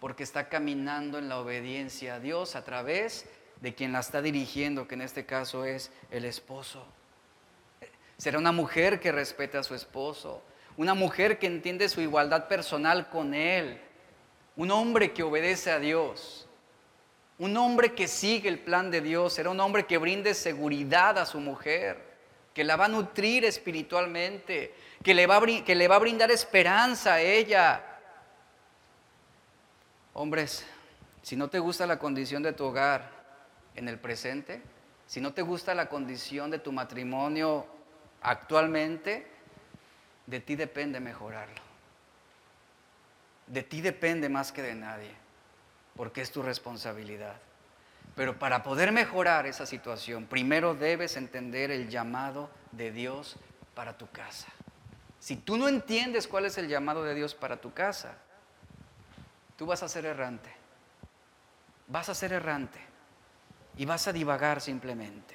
[0.00, 3.26] porque está caminando en la obediencia a Dios a través
[3.60, 6.84] de quien la está dirigiendo, que en este caso es el esposo.
[8.18, 10.42] Será una mujer que respete a su esposo,
[10.76, 13.80] una mujer que entiende su igualdad personal con él,
[14.56, 16.43] un hombre que obedece a Dios.
[17.38, 21.26] Un hombre que sigue el plan de Dios será un hombre que brinde seguridad a
[21.26, 22.14] su mujer,
[22.52, 26.30] que la va a nutrir espiritualmente, que le va a, que le va a brindar
[26.30, 27.84] esperanza a ella.
[30.12, 30.64] Hombres,
[31.22, 33.10] si no te gusta la condición de tu hogar
[33.74, 34.62] en el presente,
[35.06, 37.66] si no te gusta la condición de tu matrimonio
[38.22, 39.26] actualmente,
[40.26, 41.60] de ti depende mejorarlo.
[43.48, 45.23] De ti depende más que de nadie
[45.96, 47.36] porque es tu responsabilidad.
[48.16, 53.36] Pero para poder mejorar esa situación, primero debes entender el llamado de Dios
[53.74, 54.48] para tu casa.
[55.18, 58.16] Si tú no entiendes cuál es el llamado de Dios para tu casa,
[59.56, 60.50] tú vas a ser errante.
[61.88, 62.78] Vas a ser errante
[63.76, 65.34] y vas a divagar simplemente.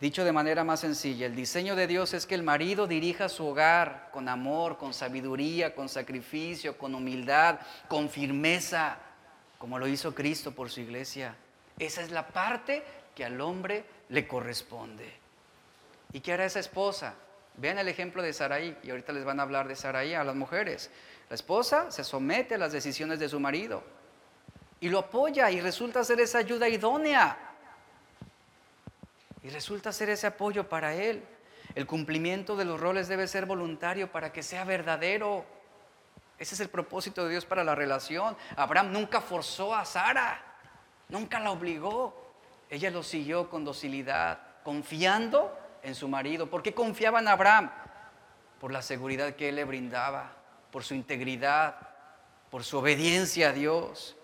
[0.00, 3.46] Dicho de manera más sencilla, el diseño de Dios es que el marido dirija su
[3.46, 8.96] hogar con amor, con sabiduría, con sacrificio, con humildad, con firmeza
[9.60, 11.36] como lo hizo Cristo por su iglesia.
[11.78, 12.82] Esa es la parte
[13.14, 15.12] que al hombre le corresponde.
[16.14, 17.14] ¿Y qué hará esa esposa?
[17.58, 20.34] Vean el ejemplo de Saraí, y ahorita les van a hablar de Saraí a las
[20.34, 20.90] mujeres.
[21.28, 23.84] La esposa se somete a las decisiones de su marido
[24.80, 27.36] y lo apoya y resulta ser esa ayuda idónea.
[29.42, 31.22] Y resulta ser ese apoyo para él.
[31.74, 35.44] El cumplimiento de los roles debe ser voluntario para que sea verdadero.
[36.40, 38.34] Ese es el propósito de Dios para la relación.
[38.56, 40.42] Abraham nunca forzó a Sara,
[41.10, 42.32] nunca la obligó.
[42.70, 46.48] Ella lo siguió con docilidad, confiando en su marido.
[46.48, 47.70] ¿Por qué confiaba en Abraham?
[48.58, 50.32] Por la seguridad que él le brindaba,
[50.72, 51.76] por su integridad,
[52.50, 54.16] por su obediencia a Dios.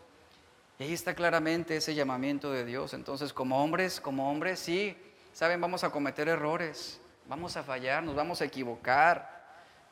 [0.78, 2.94] Y ahí está claramente ese llamamiento de Dios.
[2.94, 4.96] Entonces, como hombres, como hombres, sí,
[5.34, 9.44] saben, vamos a cometer errores, vamos a fallar, nos vamos a equivocar,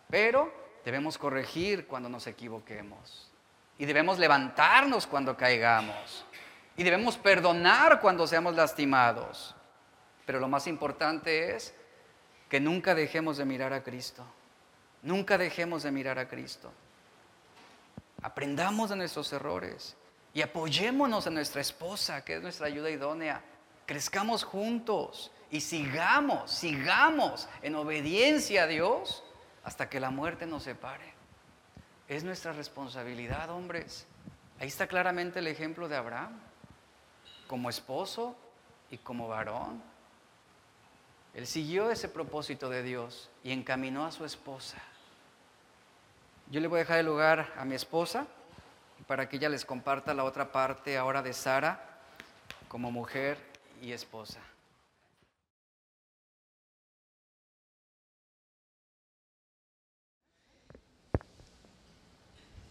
[0.08, 3.30] pero debemos corregir cuando nos equivoquemos.
[3.78, 6.24] Y debemos levantarnos cuando caigamos.
[6.76, 9.54] Y debemos perdonar cuando seamos lastimados.
[10.26, 11.74] Pero lo más importante es
[12.48, 14.24] que nunca dejemos de mirar a Cristo.
[15.02, 16.72] Nunca dejemos de mirar a Cristo.
[18.22, 19.96] Aprendamos de nuestros errores
[20.32, 23.42] y apoyémonos en nuestra esposa, que es nuestra ayuda idónea.
[23.86, 29.23] Crezcamos juntos y sigamos, sigamos en obediencia a Dios
[29.64, 31.12] hasta que la muerte nos separe.
[32.08, 34.06] Es nuestra responsabilidad, hombres.
[34.60, 36.38] Ahí está claramente el ejemplo de Abraham,
[37.46, 38.36] como esposo
[38.90, 39.82] y como varón.
[41.34, 44.76] Él siguió ese propósito de Dios y encaminó a su esposa.
[46.50, 48.26] Yo le voy a dejar el lugar a mi esposa
[49.06, 51.98] para que ella les comparta la otra parte ahora de Sara
[52.68, 53.38] como mujer
[53.82, 54.40] y esposa.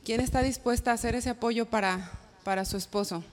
[0.04, 2.12] ¿Quién está dispuesta a hacer ese apoyo para,
[2.44, 3.24] para su esposo?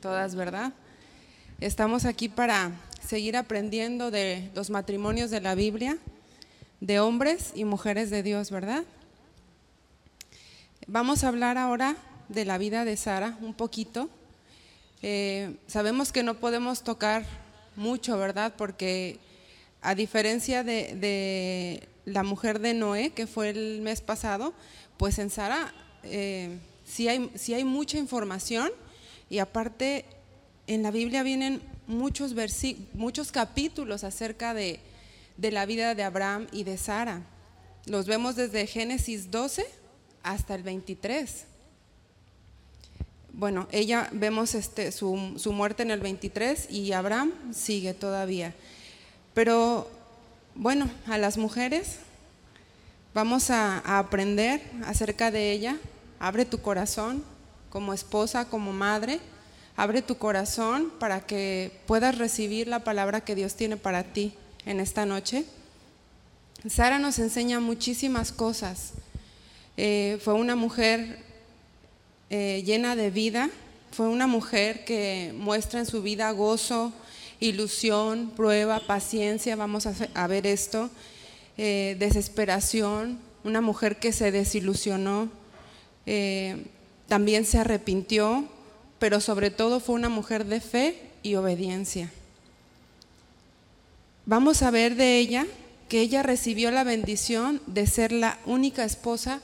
[0.00, 0.72] Todas, ¿verdad?
[1.60, 2.72] Estamos aquí para
[3.06, 5.98] seguir aprendiendo de los matrimonios de la Biblia,
[6.80, 8.82] de hombres y mujeres de Dios, ¿verdad?
[10.88, 11.96] Vamos a hablar ahora
[12.28, 14.10] de la vida de Sara un poquito.
[15.02, 17.24] Eh, sabemos que no podemos tocar
[17.76, 18.54] mucho, ¿verdad?
[18.58, 19.20] Porque
[19.82, 24.54] a diferencia de, la mujer de Noé, que fue el mes pasado,
[24.96, 28.70] pues en Sara eh, sí, hay, sí hay mucha información
[29.30, 30.04] y aparte
[30.66, 32.34] en la Biblia vienen muchos,
[32.94, 34.80] muchos capítulos acerca de,
[35.38, 37.22] la vida de Abraham y de Sara.
[37.86, 39.66] Los vemos desde Génesis 12
[40.22, 41.44] hasta el 23.
[43.32, 48.54] Bueno, ella vemos este, su, su, muerte en el 23 y Abraham sigue todavía.
[49.34, 49.90] Pero
[50.54, 51.98] bueno, a las mujeres
[53.12, 55.76] vamos a, aprender acerca de ella.
[56.18, 57.24] Abre tu corazón
[57.70, 59.20] como esposa, como madre
[59.76, 64.32] Abre tu corazón para que puedas recibir la palabra que Dios tiene para ti
[64.66, 65.44] en esta noche.
[66.68, 68.92] Sara nos enseña muchísimas cosas.
[69.76, 71.18] Eh, fue una mujer
[72.30, 73.50] eh, llena de vida,
[73.90, 76.92] fue una mujer que muestra en su vida gozo,
[77.40, 80.90] ilusión, prueba, paciencia, vamos a, ver esto,
[81.56, 85.28] eh, desesperación, una mujer que se desilusionó,
[87.08, 88.44] también se arrepintió,
[88.98, 92.10] pero sobre todo fue una mujer de fe y obediencia.
[94.26, 95.46] Vamos a ver de ella
[95.88, 99.40] que ella recibió la bendición de ser la única esposa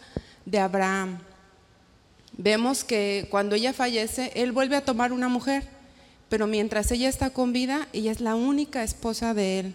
[0.47, 1.18] de Abraham.
[2.32, 5.68] Vemos que cuando ella fallece, él vuelve a tomar una mujer,
[6.31, 9.74] pero mientras ella está con vida, ella es la única esposa de él.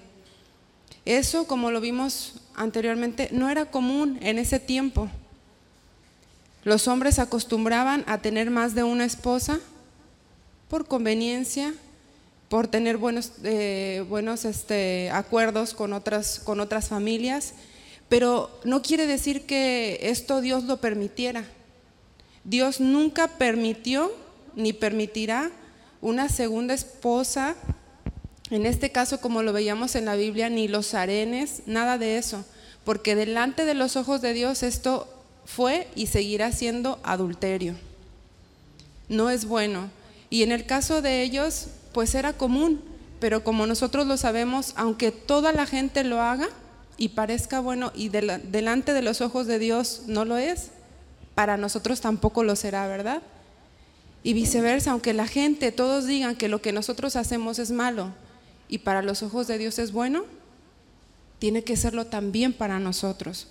[1.03, 5.09] Eso, como lo vimos anteriormente, no era común en ese tiempo.
[6.63, 9.59] Los hombres acostumbraban a tener más de una esposa
[10.69, 11.75] por conveniencia,
[12.47, 17.53] por tener buenos, eh, buenos este, acuerdos con otras, con otras familias,
[18.07, 21.43] pero no quiere decir que esto Dios lo permitiera.
[22.45, 24.11] Dios nunca permitió
[24.55, 25.51] ni permitirá
[26.05, 27.55] una segunda esposa,
[28.51, 32.45] en este caso como lo veíamos en la Biblia, ni los arenes, nada de eso,
[32.83, 35.07] porque delante de los ojos de Dios esto
[35.45, 37.73] fue y seguirá siendo adulterio.
[39.09, 39.89] No es bueno.
[40.29, 42.83] Y en el caso de ellos, pues era común,
[43.19, 46.49] pero como nosotros lo sabemos, aunque toda la gente lo haga
[46.97, 50.69] y parezca bueno y delante de los ojos de Dios no lo es,
[51.33, 53.23] para nosotros tampoco lo será, ¿verdad?
[54.25, 58.11] Y viceversa, aunque la gente, todos digan que lo que nosotros hacemos es malo
[58.67, 60.25] y para los ojos de Dios es bueno,
[61.37, 63.45] tiene que serlo también para nosotros.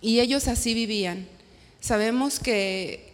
[0.00, 1.28] Y ellos así vivían.
[1.80, 3.12] Sabemos que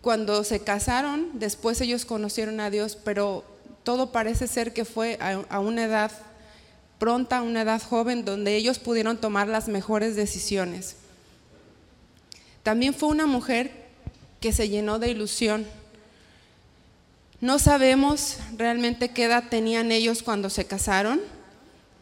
[0.00, 3.42] Cuando se casaron, después ellos conocieron a Dios, pero
[3.82, 6.12] todo parece ser que fue a, una edad
[7.00, 10.94] pronta, a una edad joven, donde ellos pudieron tomar las mejores decisiones.
[12.62, 13.72] También fue una mujer
[14.40, 15.66] que se llenó de ilusión.
[17.40, 21.20] No sabemos realmente qué edad tenían ellos cuando se casaron,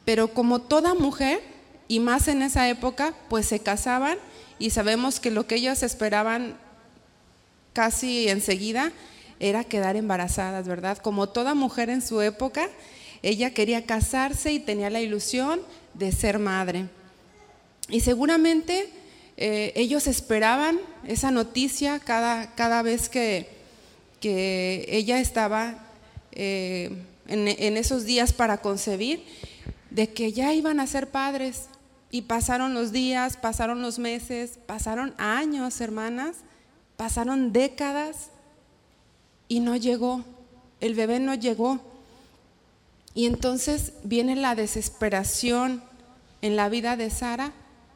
[0.05, 1.41] pero como toda mujer,
[1.89, 4.19] y más en esa época, pues se casaban
[4.59, 6.57] y sabemos que lo que ellas esperaban
[7.73, 8.93] casi enseguida
[9.39, 10.99] era quedar embarazadas, ¿verdad?
[10.99, 12.69] Como toda mujer en su época,
[13.23, 15.61] ella quería casarse y tenía la ilusión
[15.95, 16.87] de ser madre.
[17.89, 18.89] Y seguramente
[19.37, 23.56] eh, ellos esperaban esa noticia cada, cada vez que,
[24.21, 25.79] que, ella estaba
[26.33, 26.91] eh,
[27.27, 29.25] en, en esos días para concebir,
[29.91, 31.69] de que ya iban a ser padres.
[32.11, 36.37] Y pasaron los días, pasaron los meses, pasaron años, hermanas,
[36.97, 38.31] pasaron décadas
[39.49, 40.25] y no llegó,
[40.81, 41.81] el bebé no llegó.
[43.15, 45.83] Y entonces viene la desesperación
[46.43, 47.53] en la vida de Sara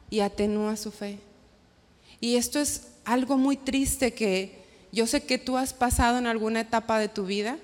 [0.09, 1.19] y atenúa su fe.
[2.19, 4.60] Y esto es algo muy triste que
[4.91, 7.57] yo sé que tú has pasado en alguna etapa de tu vida.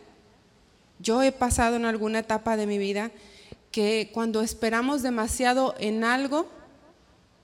[0.99, 3.11] Yo he pasado en alguna etapa de mi vida
[3.71, 6.47] que cuando esperamos demasiado en algo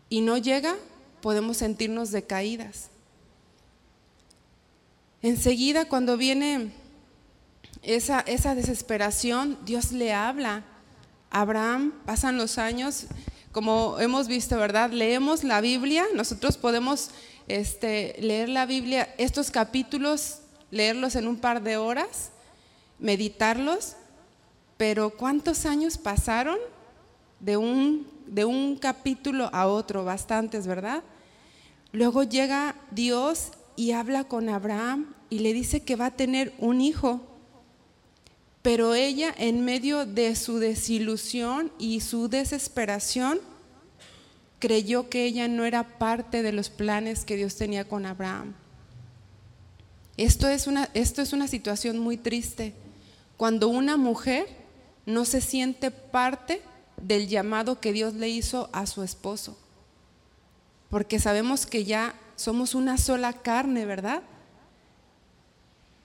[0.10, 0.76] y no llega,
[1.22, 2.90] podemos sentirnos decaídas.
[5.22, 6.72] Enseguida, cuando viene
[7.82, 8.24] esa,
[8.56, 10.64] desesperación, Dios le habla.
[11.30, 13.06] Abraham, pasan los años,
[13.52, 14.92] como hemos visto, ¿verdad?
[14.92, 17.10] Leemos la Biblia, nosotros podemos
[17.48, 20.40] este, leer la Biblia, estos capítulos,
[20.72, 22.32] leerlos en un par de horas,
[23.00, 23.96] meditarlos,
[24.78, 26.58] pero ¿cuántos años pasaron
[27.40, 30.04] de un, de un capítulo a otro?
[30.04, 31.04] Bastantes, ¿verdad?
[31.92, 36.82] Luego llega Dios y habla con Abraham y le dice que va a tener un
[36.82, 37.22] hijo.
[38.62, 43.40] Pero ella, en medio de su desilusión y su desesperación,
[44.64, 48.54] creyó que ella no era parte de los planes que Dios tenía con Abraham.
[50.16, 52.74] Esto es una, esto es una situación muy triste.
[53.36, 54.48] Cuando una mujer
[55.06, 56.62] no se siente parte
[56.96, 59.58] del llamado que Dios le hizo a su esposo.
[60.90, 64.24] Porque sabemos que ya somos una sola carne, ¿verdad?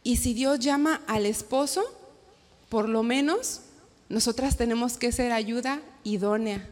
[0.03, 1.85] Y si Dios llama al esposo,
[2.69, 3.61] por lo menos
[4.09, 6.69] nosotras tenemos que ser ayuda idónea.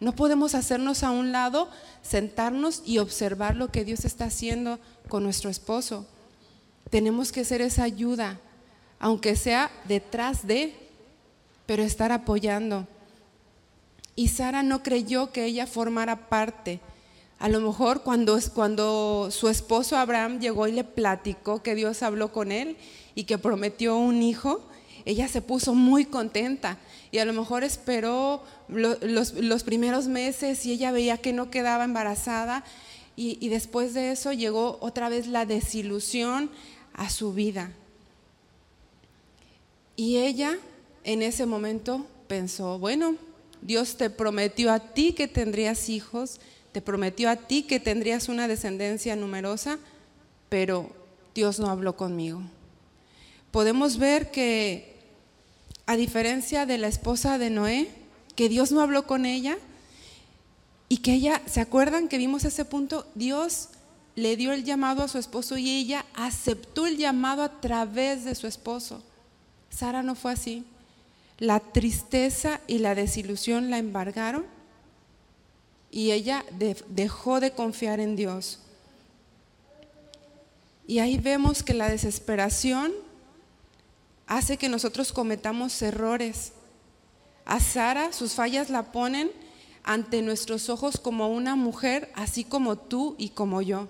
[0.00, 1.68] No podemos hacernos a un lado,
[2.02, 4.78] sentarnos y observar lo que Dios está haciendo
[5.08, 6.06] con nuestro esposo.
[6.90, 8.38] Tenemos que ser esa ayuda,
[9.00, 10.74] aunque sea detrás de,
[11.66, 12.86] pero estar apoyando.
[14.14, 16.80] Y Sara no creyó que ella formara parte
[17.38, 22.32] a lo mejor cuando, cuando su esposo Abraham llegó y le platicó que Dios habló
[22.32, 22.76] con él
[23.14, 24.60] y que prometió un hijo,
[25.04, 26.78] ella se puso muy contenta
[27.10, 32.64] y a lo mejor esperó los, primeros meses y ella veía que no quedaba embarazada
[33.16, 36.50] y, después de eso llegó otra vez la desilusión
[36.92, 37.72] a su vida.
[39.96, 40.56] Y ella
[41.02, 43.16] en ese momento pensó, bueno,
[43.60, 46.40] Dios te prometió a ti que tendrías hijos,
[46.70, 49.80] te prometió a ti que tendrías una descendencia numerosa,
[50.48, 50.90] pero
[51.34, 52.42] Dios no habló conmigo.
[53.50, 54.87] Podemos ver que,
[55.88, 57.88] a diferencia de la esposa de Noé,
[58.36, 59.56] que Dios no habló con ella
[60.90, 63.06] y que ella, ¿se acuerdan que vimos ese punto?
[63.14, 63.70] Dios
[64.14, 68.34] le dio el llamado a su esposo y ella aceptó el llamado a través de
[68.34, 69.02] su esposo.
[69.70, 70.66] Sara no fue así.
[71.38, 74.44] La tristeza y la desilusión la embargaron
[75.90, 76.44] y ella
[76.90, 78.58] dejó de confiar en Dios.
[80.86, 82.92] Y ahí vemos que la desesperación
[84.28, 86.52] hace que nosotros cometamos errores.
[87.44, 89.32] A Sara sus fallas la ponen
[89.82, 93.88] ante nuestros ojos como una mujer, así como tú y como yo.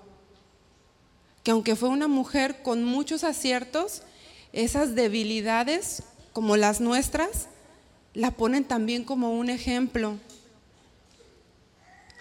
[1.43, 4.01] Que aunque fue una mujer con muchos aciertos,
[4.53, 6.01] esas debilidades
[6.33, 7.49] como las nuestras
[8.15, 10.17] la ponen también como un ejemplo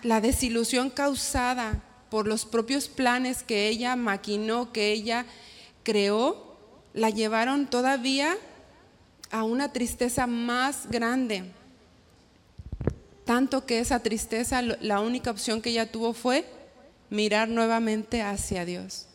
[0.03, 5.27] la desilusión causada por los propios planes que ella maquinó, que ella
[5.83, 6.48] creó,
[6.99, 8.37] la llevaron todavía
[9.31, 11.45] a una tristeza más grande.
[13.25, 16.45] Tanto que esa tristeza, la única opción que ella tuvo fue
[17.09, 19.07] mirar nuevamente hacia Dios.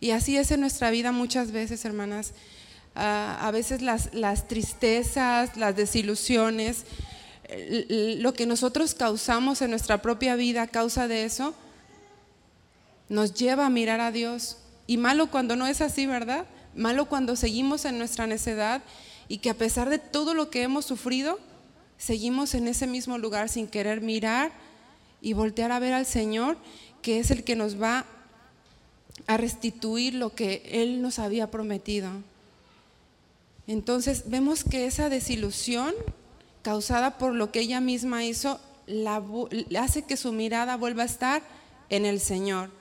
[0.00, 2.32] Y así es en nuestra vida muchas veces, hermanas.
[2.94, 6.84] Ah, a veces las, las tristezas, las desilusiones,
[7.88, 11.54] lo que nosotros causamos en nuestra propia vida a causa de eso,
[13.08, 14.58] nos lleva a mirar a Dios
[14.90, 16.46] Y malo cuando no es así, ¿verdad?
[16.74, 18.82] Malo cuando seguimos en nuestra necedad
[19.28, 21.38] y que a pesar de todo lo que hemos sufrido,
[21.96, 24.50] seguimos en ese mismo lugar sin querer mirar
[25.22, 26.56] y voltear a ver al Señor,
[27.02, 28.04] que es el que nos va
[29.28, 32.10] a restituir lo que Él nos había prometido.
[33.68, 35.94] Entonces vemos que esa desilusión
[36.62, 38.58] causada por lo que ella misma hizo
[39.78, 41.42] hace que su mirada vuelva a estar
[41.90, 42.79] en el Señor.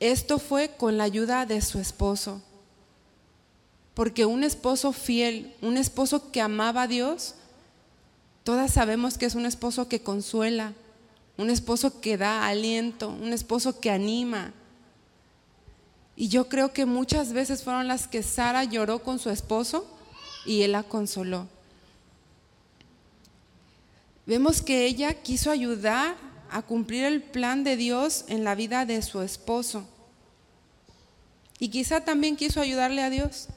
[0.00, 2.42] Esto fue con la ayuda de su esposo.
[3.94, 7.34] Porque un esposo fiel, un esposo que amaba a Dios,
[8.44, 10.74] todas sabemos que es un esposo que consuela,
[11.38, 14.52] un esposo que da aliento, un esposo que anima.
[16.14, 19.86] Y yo creo que muchas veces fueron las que Sara lloró con su esposo
[20.44, 21.46] y él la consoló.
[24.26, 29.02] Vemos que ella quiso ayudar a cumplir el plan de Dios en la vida de
[29.02, 29.86] su esposo.
[31.58, 33.48] Y quizá también quiso ayudarle a Dios.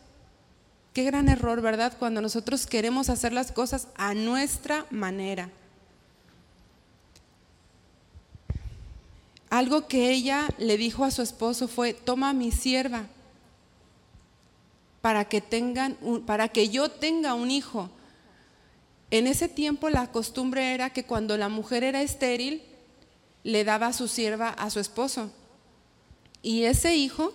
[0.93, 1.93] Qué gran error, ¿verdad?
[1.97, 5.49] Cuando nosotros queremos hacer las cosas a nuestra manera.
[9.49, 13.05] Algo que ella le dijo a su esposo fue, toma mi sierva
[15.01, 17.89] para que, tengan para que yo tenga un hijo.
[19.11, 22.61] En ese tiempo la costumbre era que cuando la mujer era estéril,
[23.43, 25.31] le daba su sierva a su esposo.
[26.41, 27.33] Y ese hijo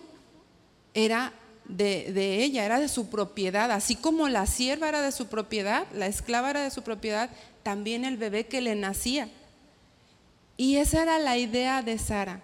[0.94, 1.32] era
[1.64, 3.70] de, de, ella, era de su propiedad.
[3.70, 7.30] Así como la sierva era de su propiedad, la esclava era de su propiedad,
[7.62, 9.28] también el bebé que le nacía.
[10.57, 12.40] Y esa era la idea de Sara,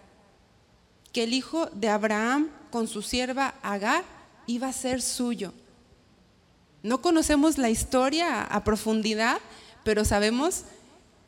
[1.13, 4.05] que el hijo de Abraham con su sierva Agar
[4.47, 5.53] iba a ser suyo.
[6.83, 9.39] No conocemos la historia a profundidad,
[9.85, 10.65] pero sabemos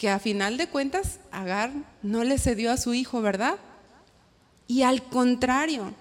[0.03, 1.71] que a final de cuentas Agar
[2.03, 3.55] no le cedió a su hijo, ¿verdad?
[4.67, 5.95] Y al contrario,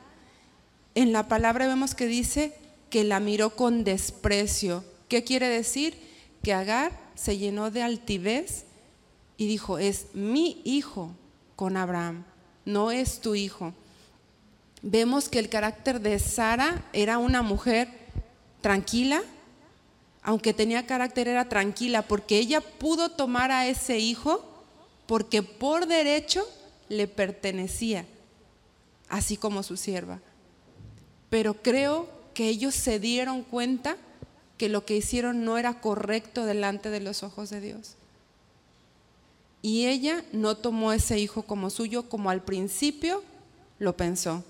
[0.96, 2.56] en la palabra vemos que dice
[2.90, 4.84] que la miró con desprecio.
[5.08, 5.96] ¿Qué quiere decir?
[6.42, 8.66] Que Agar se llenó de altivez
[9.38, 11.12] y dijo, es mi hijo
[11.56, 12.26] con Abraham,
[12.66, 13.72] no es tu hijo
[14.82, 17.88] vemos que el carácter de Sara era una mujer
[18.62, 19.22] tranquila,
[20.24, 24.46] aunque tenía carácter era tranquila, porque ella pudo tomar a ese hijo
[25.08, 26.48] porque por derecho
[26.88, 28.06] le pertenecía,
[29.10, 30.20] así como su sierva.
[31.30, 33.98] Pero creo que ellos se dieron cuenta
[34.58, 37.96] que lo que hicieron no era correcto delante de los ojos de Dios.
[39.62, 43.24] Y ella no tomó ese hijo como suyo como al principio
[43.80, 44.44] lo pensó.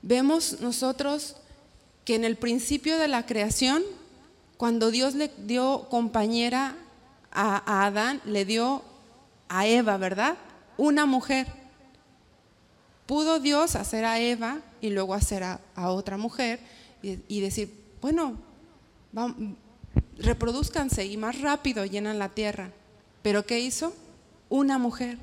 [0.00, 1.36] Vemos nosotros
[2.04, 3.82] que en el principio de la creación,
[4.56, 6.76] cuando Dios le dio compañera
[7.30, 8.82] a, Adán, le dio
[9.48, 10.36] a Eva, ¿verdad?
[10.76, 11.46] Una mujer.
[13.06, 16.60] Pudo Dios hacer a Eva y luego hacer a, otra mujer
[17.02, 18.36] y, decir, bueno,
[20.18, 22.70] reproduzcanse y más rápido llenan la tierra.
[23.22, 23.92] Pero ¿qué hizo?
[24.48, 25.18] Una mujer.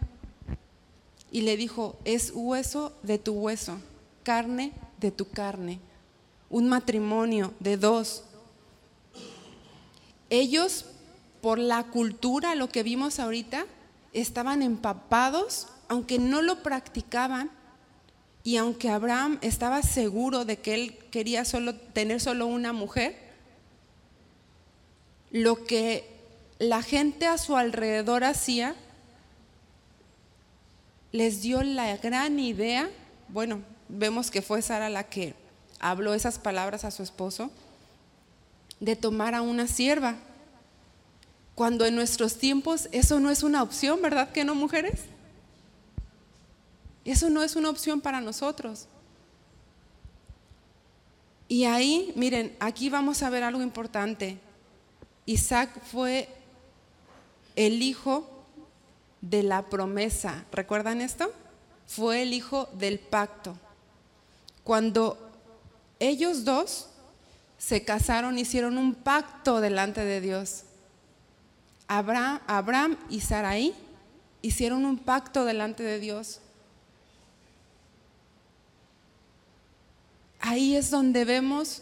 [1.31, 3.79] Y le dijo, es hueso de tu hueso
[4.23, 5.79] carne de tu carne,
[6.49, 8.23] un matrimonio de dos.
[10.29, 10.85] Ellos,
[11.41, 13.65] por la cultura, lo que vimos ahorita,
[14.13, 17.51] estaban empapados, aunque no lo practicaban,
[18.43, 23.15] y aunque Abraham estaba seguro de que él quería solo, tener solo una mujer,
[25.31, 26.07] lo que
[26.57, 28.75] la gente a su alrededor hacía
[31.11, 32.89] les dio la gran idea,
[33.27, 35.35] bueno, vemos que fue Sara la que
[35.79, 37.51] habló esas palabras a su esposo,
[38.79, 40.15] de tomar a una sierva.
[41.55, 45.01] Cuando en nuestros tiempos eso no es una opción, ¿verdad que no, mujeres?
[47.03, 48.87] Eso no es una opción para nosotros.
[51.47, 54.37] Y ahí, miren, aquí vamos a ver algo importante.
[55.25, 56.29] Isaac fue
[57.55, 58.29] el hijo
[59.21, 60.45] de la promesa.
[60.51, 61.33] ¿Recuerdan esto?
[61.87, 63.57] Fue el hijo del pacto.
[64.63, 65.28] Cuando
[65.99, 66.87] ellos dos
[67.57, 70.63] se casaron, hicieron un pacto delante de Dios.
[71.87, 73.73] Abraham, Abraham y Sarai
[74.41, 76.39] hicieron un pacto delante de Dios.
[80.39, 81.81] Ahí es donde vemos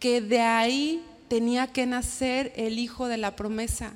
[0.00, 3.92] que de ahí tenía que nacer el hijo de la promesa.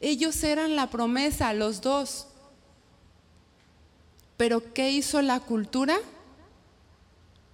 [0.00, 2.28] Ellos eran la promesa, los dos.
[4.36, 5.96] Pero ¿qué hizo la cultura?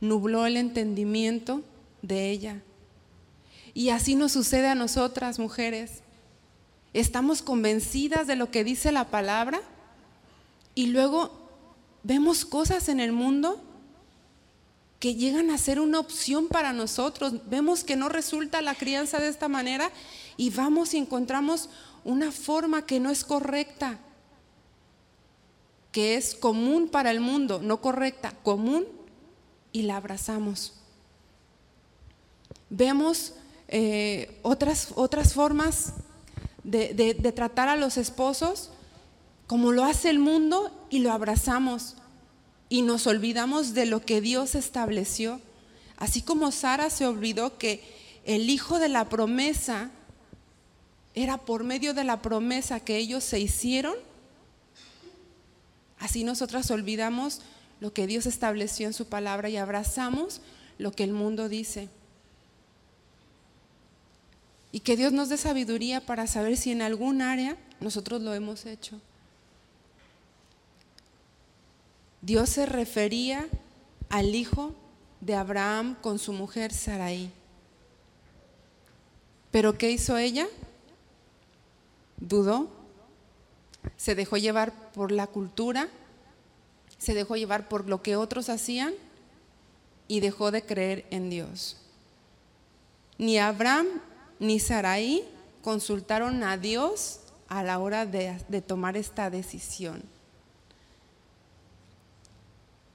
[0.02, 1.62] Nubló el entendimiento
[2.02, 2.60] de ella.
[3.72, 6.00] Y así nos sucede a nosotras, mujeres.
[6.92, 9.62] Estamos convencidas de lo que dice la palabra
[10.74, 11.30] y luego
[12.02, 13.62] vemos cosas en el mundo
[14.98, 17.34] que llegan a ser una opción para nosotros.
[17.48, 19.88] Vemos que no resulta la crianza de esta manera
[20.36, 21.68] y vamos y encontramos
[22.02, 24.00] una forma que no es correcta,
[25.92, 28.84] que es común para el mundo, no correcta, común,
[29.72, 30.74] y la abrazamos.
[32.70, 33.34] Vemos
[33.68, 35.94] eh, otras, otras formas
[36.62, 38.70] de, de tratar a los esposos
[39.46, 41.96] como lo hace el mundo y lo abrazamos
[42.68, 45.40] y nos olvidamos de lo que Dios estableció.
[45.96, 47.82] Así como Sara se olvidó que
[48.24, 49.90] el hijo de la promesa
[51.14, 53.94] era por medio de la promesa que ellos se hicieron,
[55.98, 57.42] así nosotras olvidamos
[57.82, 60.40] lo que Dios estableció en su palabra y abrazamos
[60.78, 61.88] lo que el mundo dice.
[64.70, 68.66] Y que Dios nos dé sabiduría para saber si en algún área nosotros lo hemos
[68.66, 69.00] hecho.
[72.20, 73.48] Dios se refería
[74.10, 74.76] al hijo
[75.20, 77.32] de Abraham con su mujer Sarai.
[79.50, 80.46] Pero ¿qué hizo ella?
[82.18, 82.70] Dudó,
[83.96, 85.88] se dejó llevar por la cultura,
[87.02, 88.94] se dejó llevar por lo que otros hacían
[90.06, 91.76] y dejó de creer en Dios.
[93.18, 93.88] Ni Abraham
[94.38, 95.24] ni Sarai
[95.62, 100.04] consultaron a Dios a la hora de, tomar esta decisión.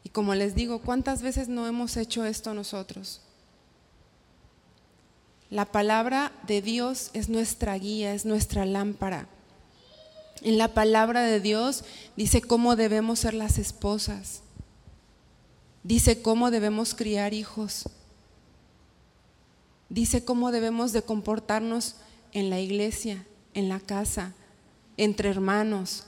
[0.06, 3.20] Y como les digo, ¿cuántas veces no hemos hecho esto nosotros?
[5.50, 9.28] La palabra de Dios es nuestra guía, es nuestra lámpara.
[10.42, 11.84] En la palabra de Dios
[12.16, 14.42] dice cómo debemos ser las esposas.
[15.84, 17.90] Dice cómo debemos criar hijos.
[19.90, 21.96] Dice cómo debemos de comportarnos
[22.34, 24.34] en la iglesia, en la casa,
[24.98, 26.04] entre hermanos.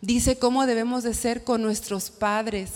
[0.00, 2.70] Dice cómo debemos de ser con nuestros padres.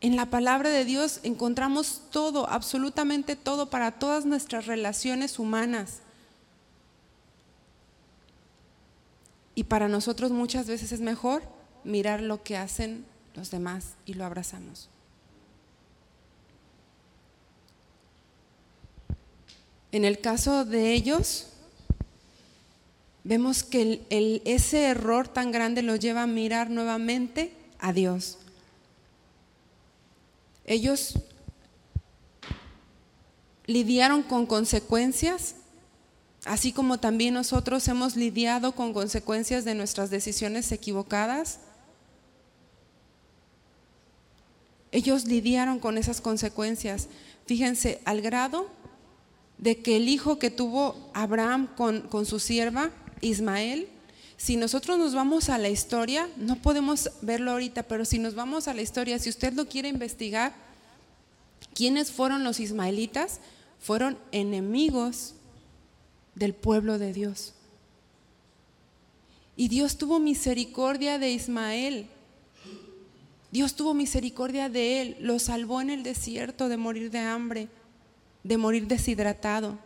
[0.00, 6.03] En la palabra de Dios encontramos todo, absolutamente todo para todas nuestras relaciones humanas.
[9.54, 11.42] Y para nosotros muchas veces es mejor
[11.84, 14.88] mirar lo que hacen los demás y lo abrazamos.
[19.92, 21.50] En el caso de ellos,
[23.22, 24.04] vemos que
[24.44, 28.38] ese error tan grande los lleva a mirar nuevamente a Dios.
[30.66, 31.14] Ellos
[33.66, 35.56] lidiaron con consecuencias,
[36.44, 41.58] así como también nosotros hemos lidiado con consecuencias de nuestras decisiones equivocadas.
[44.92, 47.08] Ellos lidiaron con esas consecuencias,
[47.46, 48.68] fíjense, al grado
[49.58, 52.90] de que el hijo que tuvo Abraham con, con su sierva,
[53.20, 53.88] Ismael,
[54.36, 58.68] si nosotros nos vamos a la historia, no podemos verlo ahorita, pero si nos vamos
[58.68, 60.54] a la historia, si usted lo quiere investigar,
[61.74, 63.40] ¿quiénes fueron los ismaelitas?
[63.80, 65.34] Fueron enemigos
[66.34, 67.54] del pueblo de Dios.
[69.56, 72.08] Y Dios tuvo misericordia de Ismael.
[73.52, 77.68] Dios tuvo misericordia de él, lo salvó en el desierto de morir de hambre,
[78.42, 79.78] de morir deshidratado.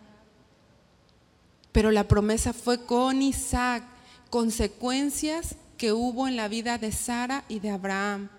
[1.70, 3.84] Pero la promesa fue con Isaac
[4.30, 8.30] consecuencias que hubo en la vida de Sara y de Abraham.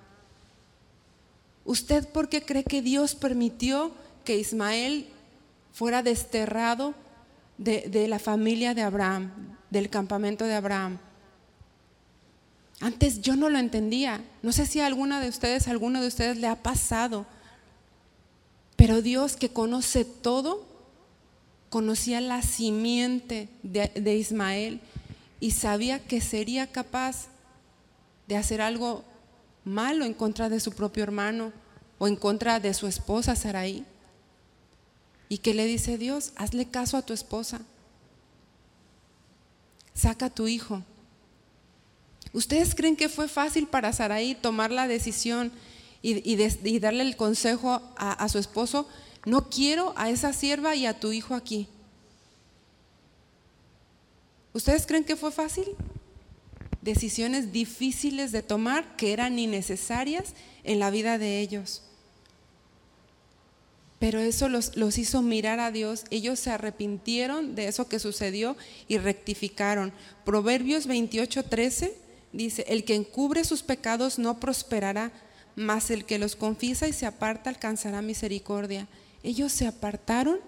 [1.63, 3.91] ¿Usted por qué cree que Dios permitió
[4.25, 5.07] que Ismael
[5.71, 6.95] fuera desterrado
[7.59, 9.31] de, de, la familia de Abraham,
[9.69, 10.97] del campamento de Abraham?
[12.81, 14.23] Antes yo no lo entendía.
[14.41, 17.25] No sé si a alguna de ustedes, alguno de ustedes le ha pasado.
[18.75, 20.65] Pero Dios que conoce todo,
[21.69, 24.79] conocía la simiente de, de Ismael
[25.39, 27.27] y sabía que sería capaz
[28.27, 29.03] de hacer algo
[29.65, 31.51] malo en contra de su propio hermano
[31.97, 33.85] o en contra de su esposa Saraí.
[35.29, 36.33] ¿Y qué le dice Dios?
[36.35, 37.61] Hazle caso a tu esposa.
[39.93, 40.81] Saca a tu hijo.
[42.33, 45.51] ¿Ustedes creen que fue fácil para Saraí tomar la decisión
[46.01, 46.35] y,
[46.79, 48.87] darle el consejo a su esposo?
[49.25, 51.67] No quiero a esa sierva y a tu hijo aquí.
[54.53, 55.65] ¿Ustedes creen que fue fácil?
[56.81, 61.83] Decisiones difíciles de tomar que eran innecesarias en la vida de ellos.
[63.99, 66.05] Pero eso los, los, hizo mirar a Dios.
[66.09, 68.55] Ellos se arrepintieron de eso que sucedió
[68.87, 69.91] y rectificaron.
[70.23, 71.93] Proverbios 28, 13
[72.31, 75.11] dice, el que encubre sus pecados no prosperará,
[75.55, 78.87] mas el que los confiesa y se aparta alcanzará misericordia.
[79.21, 80.39] Ellos se apartaron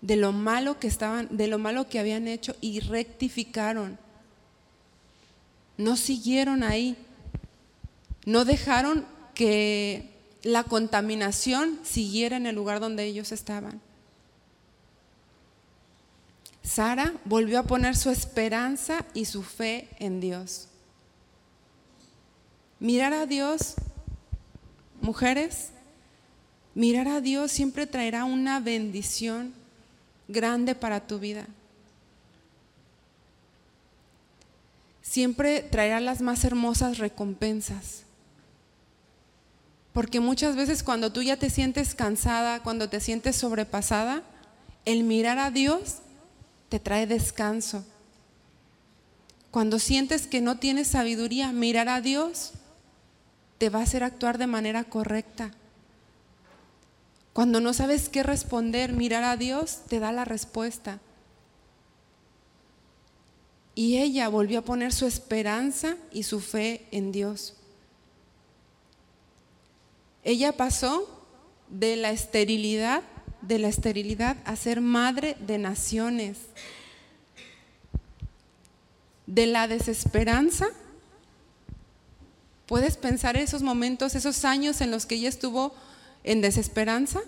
[0.00, 3.98] de lo malo que estaban, de lo malo que habían hecho y rectificaron.
[5.76, 6.96] No siguieron ahí
[8.24, 9.04] No dejaron
[9.34, 10.11] que
[10.42, 13.80] la contaminación siguiera en el lugar donde ellos estaban.
[16.62, 20.68] Sara volvió a poner su esperanza y su fe en Dios.
[22.78, 23.74] Mirar a Dios,
[25.00, 25.70] mujeres,
[26.74, 29.52] mirar a Dios siempre traerá una bendición
[30.28, 31.46] grande para tu vida.
[35.02, 38.04] Siempre traerá las más hermosas recompensas.
[39.92, 44.22] Porque muchas veces cuando tú ya te sientes cansada, cuando te sientes sobrepasada,
[44.84, 45.98] el mirar a Dios
[46.68, 47.84] te trae descanso.
[49.50, 52.52] Cuando sientes que no tienes sabiduría, mirar a Dios
[53.58, 55.52] te va a hacer actuar de manera correcta.
[57.34, 61.00] Cuando no sabes qué responder, mirar a Dios te da la respuesta.
[63.74, 67.54] Y ella volvió a poner su esperanza y su fe en Dios.
[70.24, 71.08] Ella pasó
[71.68, 73.02] de la esterilidad,
[73.40, 76.38] de la esterilidad a ser madre de naciones.
[79.26, 80.68] De la desesperanza.
[82.66, 85.74] ¿Puedes pensar esos momentos, esos años en los que ella estuvo
[86.22, 87.20] en desesperanza?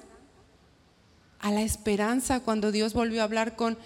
[1.40, 3.76] A la esperanza cuando Dios volvió a hablar con,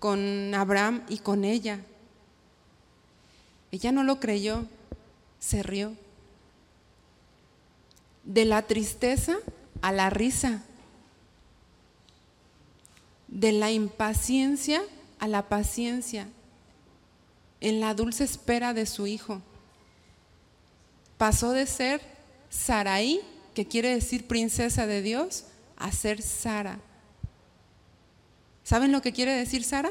[0.00, 1.80] con Abraham y con ella.
[3.70, 4.66] Ella no lo creyó,
[5.38, 5.94] se rió
[8.26, 9.36] de la tristeza
[9.80, 10.62] a la risa,
[13.28, 14.82] de la impaciencia
[15.18, 16.28] a la paciencia,
[17.60, 19.40] en la dulce espera de su hijo.
[21.16, 22.02] Pasó de ser
[22.50, 23.20] Saraí,
[23.54, 25.44] que quiere decir princesa de Dios,
[25.76, 26.78] a ser Sara.
[28.64, 29.90] ¿Saben lo que quiere decir Sara?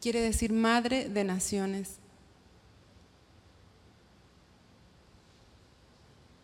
[0.00, 1.99] Quiere decir madre de naciones.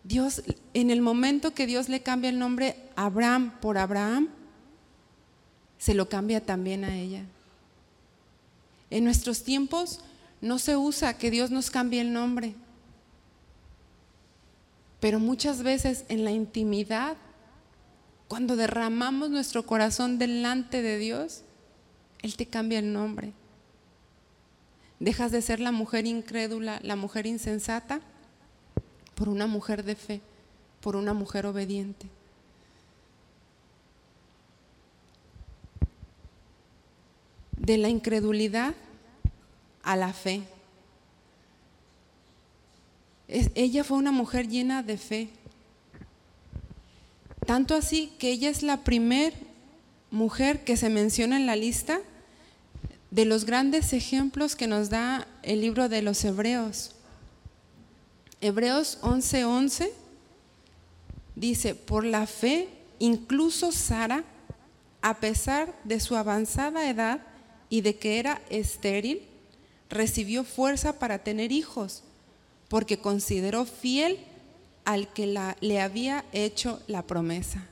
[0.07, 0.43] Dios,
[0.73, 4.29] en el momento que Dios le cambia el nombre Abraham por Abraham,
[5.79, 7.25] se lo cambia también a ella.
[8.91, 10.01] En nuestros tiempos
[10.41, 12.55] no se usa que Dios nos cambie el nombre,
[15.01, 17.17] pero muchas veces en la intimidad,
[18.29, 21.43] cuando derramamos nuestro corazón delante de Dios,
[22.23, 23.33] Él te cambia el nombre.
[25.01, 28.01] Dejas de ser la mujer incrédula, la mujer insensata
[29.17, 30.21] por una mujer de fe,
[30.81, 32.07] por una mujer obediente.
[37.57, 38.75] De la incredulidad
[39.83, 40.43] a la fe.
[43.29, 45.31] ella fue una mujer llena de fe.
[47.47, 49.33] Tanto así que ella es la primer
[50.11, 52.01] mujer que se menciona en la lista
[53.11, 56.96] de los grandes ejemplos que nos da el libro de los Hebreos.
[58.41, 59.91] Hebreos 11:11
[61.37, 62.69] dice, por la fe,
[62.99, 64.25] incluso Sara,
[65.01, 67.21] a pesar de su avanzada edad
[67.71, 69.23] y de que era estéril,
[69.89, 72.03] recibió fuerza para tener hijos,
[72.69, 74.19] porque consideró fiel
[74.85, 77.67] al que la, le había hecho la promesa.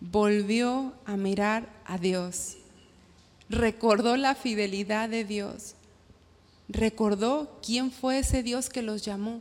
[0.00, 2.56] Volvió a mirar a Dios,
[3.48, 5.74] recordó la fidelidad de Dios,
[6.68, 9.40] recordó quién fue ese Dios que los llamó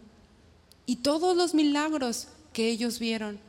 [0.85, 3.39] y todos los milagros que ellos vieron.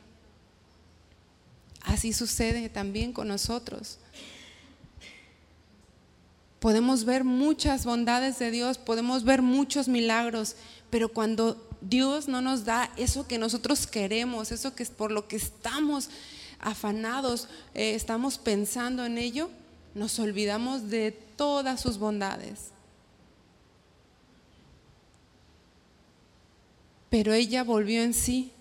[1.81, 3.97] Así sucede también con nosotros.
[6.59, 10.55] Podemos ver muchas bondades de Dios, podemos ver muchos milagros,
[10.89, 15.27] pero cuando Dios no nos da eso que nosotros queremos, eso que es por lo
[15.27, 16.09] que estamos
[16.59, 19.49] afanados, eh, estamos pensando en ello,
[19.93, 22.71] nos olvidamos de todas sus bondades.
[27.09, 28.51] Pero ella volvió en sí.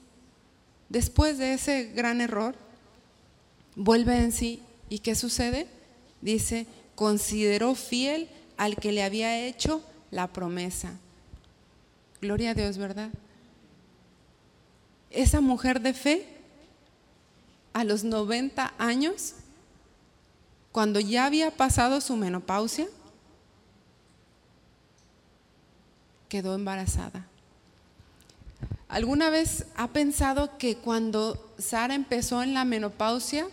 [0.88, 2.54] Después de ese gran error,
[3.74, 4.62] vuelve en sí.
[4.88, 5.66] ¿Y qué sucede?
[6.20, 10.92] Dice, consideró fiel al que le había hecho la promesa.
[12.20, 13.10] Gloria a Dios, ¿verdad?
[15.10, 16.26] Esa mujer de fe,
[17.72, 19.34] a los 90 años,
[20.72, 22.86] cuando ya había pasado su menopausia,
[26.28, 27.26] quedó embarazada.
[28.96, 33.46] ¿Alguna vez ha pensado que cuando Sara empezó en la menopausia,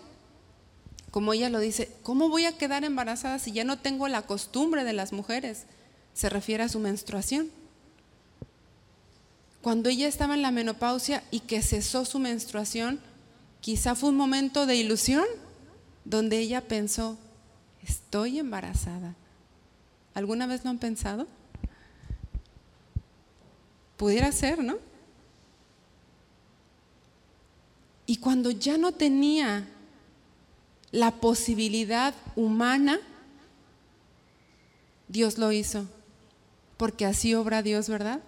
[1.12, 4.86] como ella lo dice, ¿cómo voy a quedar embarazada si ya no tengo la costumbre
[4.86, 5.66] de las mujeres?
[6.14, 7.52] Se refiere a su menstruación.
[9.62, 13.02] Cuando ella estaba en la menopausia y que cesó su menstruación,
[13.60, 15.26] quizá fue un momento de ilusión
[16.06, 17.18] donde ella pensó,
[17.86, 19.14] estoy embarazada.
[20.14, 21.28] ¿Alguna vez lo han pensado?
[23.98, 24.93] pudiera ser, ¿no?
[28.06, 29.68] Y cuando ya no tenía
[30.92, 33.00] la posibilidad humana,
[35.08, 35.86] Dios lo hizo,
[36.78, 38.20] porque así obra Dios, ¿verdad?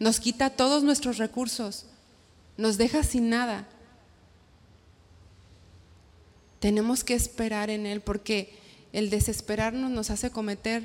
[0.00, 1.86] Nos quita todos nuestros recursos,
[2.56, 3.66] nos deja sin nada.
[6.60, 8.58] Tenemos que esperar en Él porque
[8.92, 10.82] el desesperarnos nos hace cometer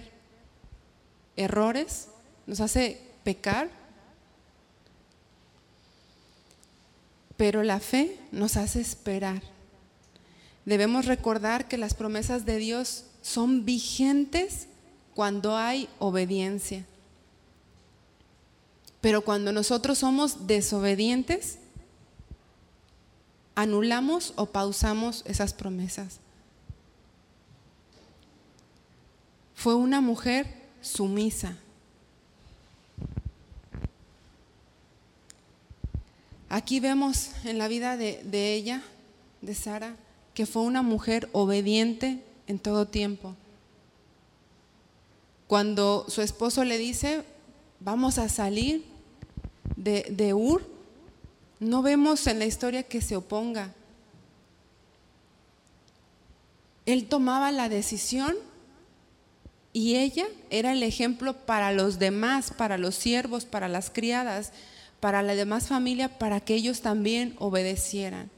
[1.38, 2.09] errores,
[2.47, 3.70] nos hace pecar,
[7.39, 9.41] pero la fe nos hace esperar.
[10.65, 14.67] Debemos recordar que las promesas de Dios son vigentes
[15.15, 16.85] cuando hay obediencia.
[18.99, 21.59] Pero cuando nosotros somos desobedientes,
[23.55, 26.19] anulamos o pausamos esas promesas.
[29.55, 30.45] Fue una mujer
[30.81, 31.55] sumisa.
[36.50, 38.82] Aquí vemos en la vida de, ella,
[39.41, 39.95] de Sara,
[40.34, 43.36] que fue una mujer obediente en todo tiempo.
[45.47, 47.24] Cuando su esposo le dice,
[47.80, 48.84] vamos a salir
[49.76, 50.68] de Ur,
[51.60, 53.74] no vemos en la historia que se oponga.
[56.86, 58.36] Él tomaba la decisión
[59.72, 64.52] y ella era el ejemplo para los demás, para los siervos, para las criadas,
[65.00, 68.30] para la demás familia, para que ellos también obedecieran.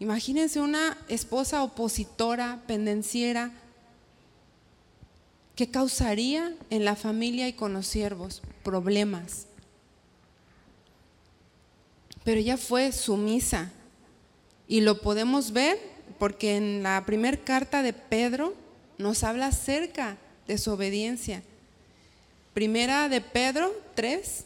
[0.00, 3.52] Imagínense una esposa opositora, pendenciera,
[5.54, 8.42] ¿qué causaría en la familia y con los siervos?
[8.62, 9.46] Problemas.
[12.24, 13.70] Pero ella fue sumisa
[14.66, 15.78] y lo podemos ver
[16.18, 18.54] porque en la primera carta de Pedro
[18.98, 20.16] nos habla acerca
[20.46, 21.42] de su obediencia.
[22.54, 24.44] Primera de Pedro 3,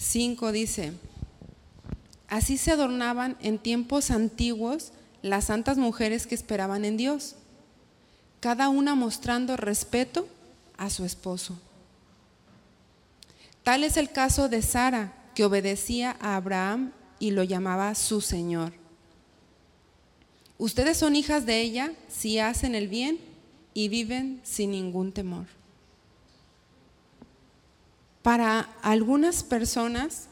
[0.00, 0.94] 5 dice,
[2.26, 7.36] así se adornaban en tiempos antiguos las santas mujeres que esperaban en Dios,
[8.40, 10.26] cada una mostrando respeto
[10.78, 11.60] a su esposo.
[13.62, 18.72] Tal es el caso de Sara, que obedecía a Abraham y lo llamaba su Señor.
[20.56, 23.18] Ustedes son hijas de ella si hacen el bien
[23.74, 25.59] y viven sin ningún temor.
[28.22, 30.26] Para algunas personas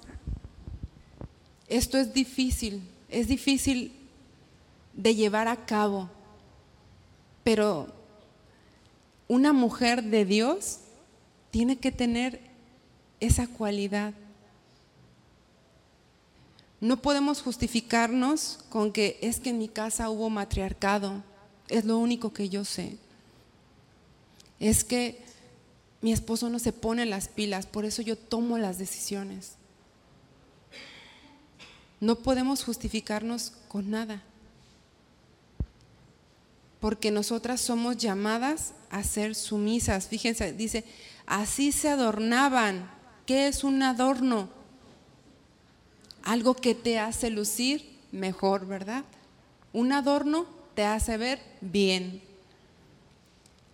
[1.68, 3.92] esto es difícil, es difícil
[4.94, 6.08] de llevar a cabo,
[7.44, 7.88] pero
[9.26, 10.80] una mujer de Dios
[11.50, 12.40] tiene que tener
[13.20, 14.14] esa cualidad
[16.80, 21.24] no podemos justificarnos con que es que en mi casa hubo matriarcado,
[21.68, 22.96] es lo único que yo sé.
[24.60, 25.20] Es que
[26.00, 29.52] mi esposo no se pone las pilas, por eso yo tomo las decisiones.
[32.00, 34.22] No podemos justificarnos con nada,
[36.80, 40.06] porque nosotras somos llamadas a ser sumisas.
[40.06, 40.84] Fíjense, dice,
[41.26, 42.90] así se adornaban.
[43.26, 44.48] ¿Qué es un adorno?
[46.28, 49.02] algo que te hace lucir mejor, ¿verdad?
[49.72, 50.44] Un adorno
[50.74, 52.20] te hace ver bien.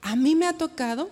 [0.03, 1.11] A mí me ha tocado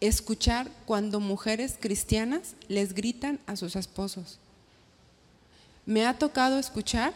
[0.00, 4.38] escuchar cuando mujeres cristianas les gritan a sus esposos.
[5.84, 7.14] Me ha tocado escuchar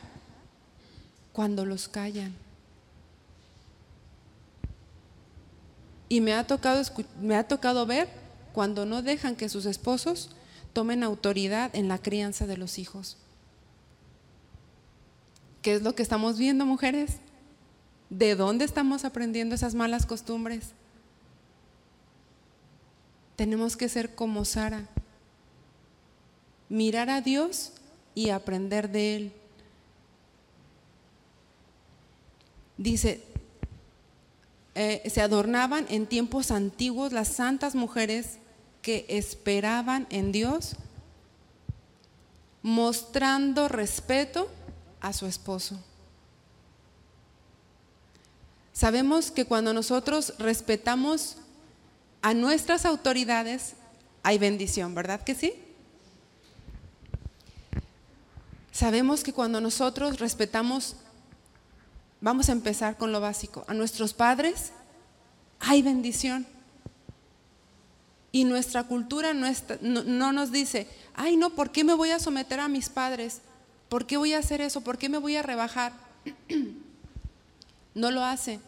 [1.32, 2.34] cuando los callan.
[6.08, 6.82] Y me ha tocado,
[7.20, 8.08] me ha tocado ver
[8.52, 10.30] cuando no dejan que sus esposos
[10.72, 13.16] tomen autoridad en la crianza de los hijos.
[15.62, 17.16] ¿Qué es lo que estamos viendo, mujeres?
[18.08, 20.70] ¿De dónde estamos aprendiendo esas malas costumbres?
[23.40, 24.86] Tenemos que ser como Sara,
[26.68, 27.72] mirar a Dios
[28.14, 29.32] y aprender de Él.
[32.76, 33.24] Dice,
[34.74, 38.36] eh, se adornaban en tiempos antiguos las santas mujeres
[38.82, 40.76] que esperaban en Dios,
[42.60, 44.50] mostrando respeto
[45.00, 45.80] a su esposo.
[48.74, 51.36] Sabemos que cuando nosotros respetamos
[52.22, 53.74] a nuestras autoridades,
[54.22, 55.54] hay bendición, ¿verdad que sí?
[58.72, 60.96] Sabemos que cuando nosotros respetamos,
[62.20, 64.72] vamos a empezar con lo básico, a nuestros padres,
[65.60, 66.46] hay bendición.
[68.32, 69.48] Y nuestra cultura no,
[69.80, 73.40] no, nos dice, ay no, ¿por qué me voy a someter a mis padres?
[73.88, 74.82] ¿Por qué voy a hacer eso?
[74.82, 75.92] ¿Por qué me voy a rebajar?
[77.94, 78.60] no lo hace,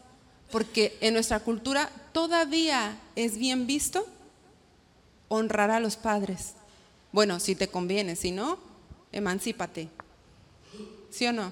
[0.53, 4.05] porque en nuestra cultura todavía es bien visto
[5.27, 6.53] honrar a los padres.
[7.11, 8.59] Bueno, si te conviene, si no,
[9.11, 9.89] emancípate.
[11.09, 11.51] ¿Sí o no?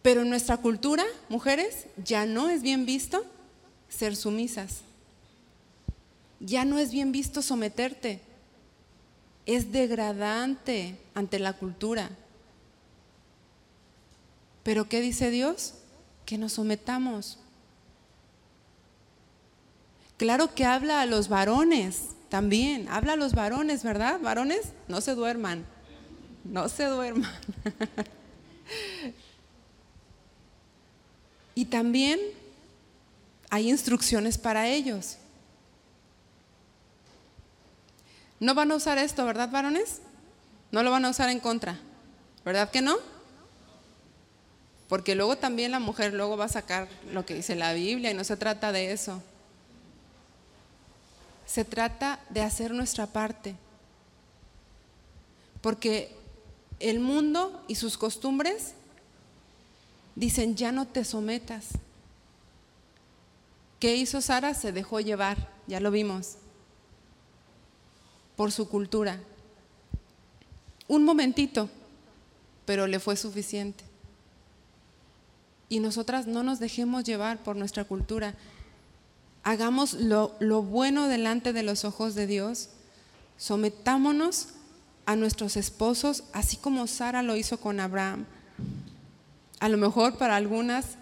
[0.00, 3.26] Pero en nuestra cultura, mujeres, ya no es bien visto
[3.90, 4.80] ser sumisas.
[6.40, 8.22] Ya no es bien visto someterte.
[9.44, 12.08] Es degradante ante la cultura.
[14.62, 15.74] Pero ¿qué dice Dios?
[16.26, 17.38] Que nos sometamos.
[20.16, 24.20] Claro que habla a los varones también, habla a los varones, ¿verdad?
[24.20, 25.66] Varones, no se duerman,
[26.44, 27.30] no se duerman.
[31.54, 32.20] y también
[33.50, 35.18] hay instrucciones para ellos.
[38.40, 40.00] No van a usar esto, ¿verdad, varones?
[40.70, 41.78] No lo van a usar en contra,
[42.44, 42.96] ¿verdad que no?
[44.92, 48.14] Porque luego también la mujer luego va a sacar lo que dice la Biblia y
[48.14, 49.22] no se trata de eso.
[51.46, 53.54] Se trata de hacer nuestra parte.
[55.62, 56.14] Porque
[56.78, 58.74] el mundo y sus costumbres
[60.14, 61.68] dicen, ya no te sometas.
[63.80, 64.52] ¿Qué hizo Sara?
[64.52, 66.34] Se dejó llevar, ya lo vimos,
[68.36, 69.18] por su cultura.
[70.86, 71.70] Un momentito,
[72.66, 73.90] pero le fue suficiente.
[75.72, 78.34] Y nosotras no nos dejemos llevar por nuestra cultura.
[79.42, 82.68] Hagamos lo, bueno delante de los ojos de Dios.
[83.38, 84.48] Sometámonos
[85.06, 88.26] a nuestros esposos, así como Sara lo hizo con Abraham.
[89.60, 90.98] A lo mejor para algunas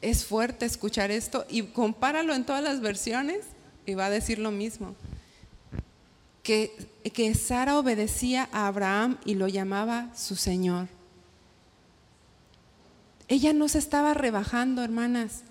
[0.00, 3.40] es fuerte escuchar esto y compáralo en todas las versiones
[3.84, 4.94] y va a decir lo mismo.
[6.44, 6.70] Que,
[7.12, 10.86] que Sara obedecía a Abraham y lo llamaba su Señor.
[13.34, 15.42] Ella no se estaba rebajando, hermanas.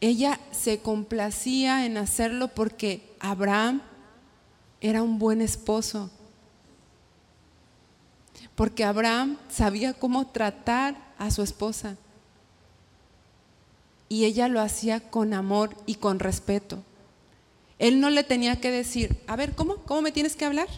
[0.00, 3.82] Ella se complacía en hacerlo porque Abraham
[4.80, 6.10] era un buen esposo.
[8.54, 11.98] Porque Abraham sabía cómo tratar a su esposa
[14.08, 16.82] y ella lo hacía con amor y con respeto.
[17.78, 19.76] Él no le tenía que decir, a ver, ¿cómo?
[19.84, 20.68] ¿Cómo me tienes que hablar?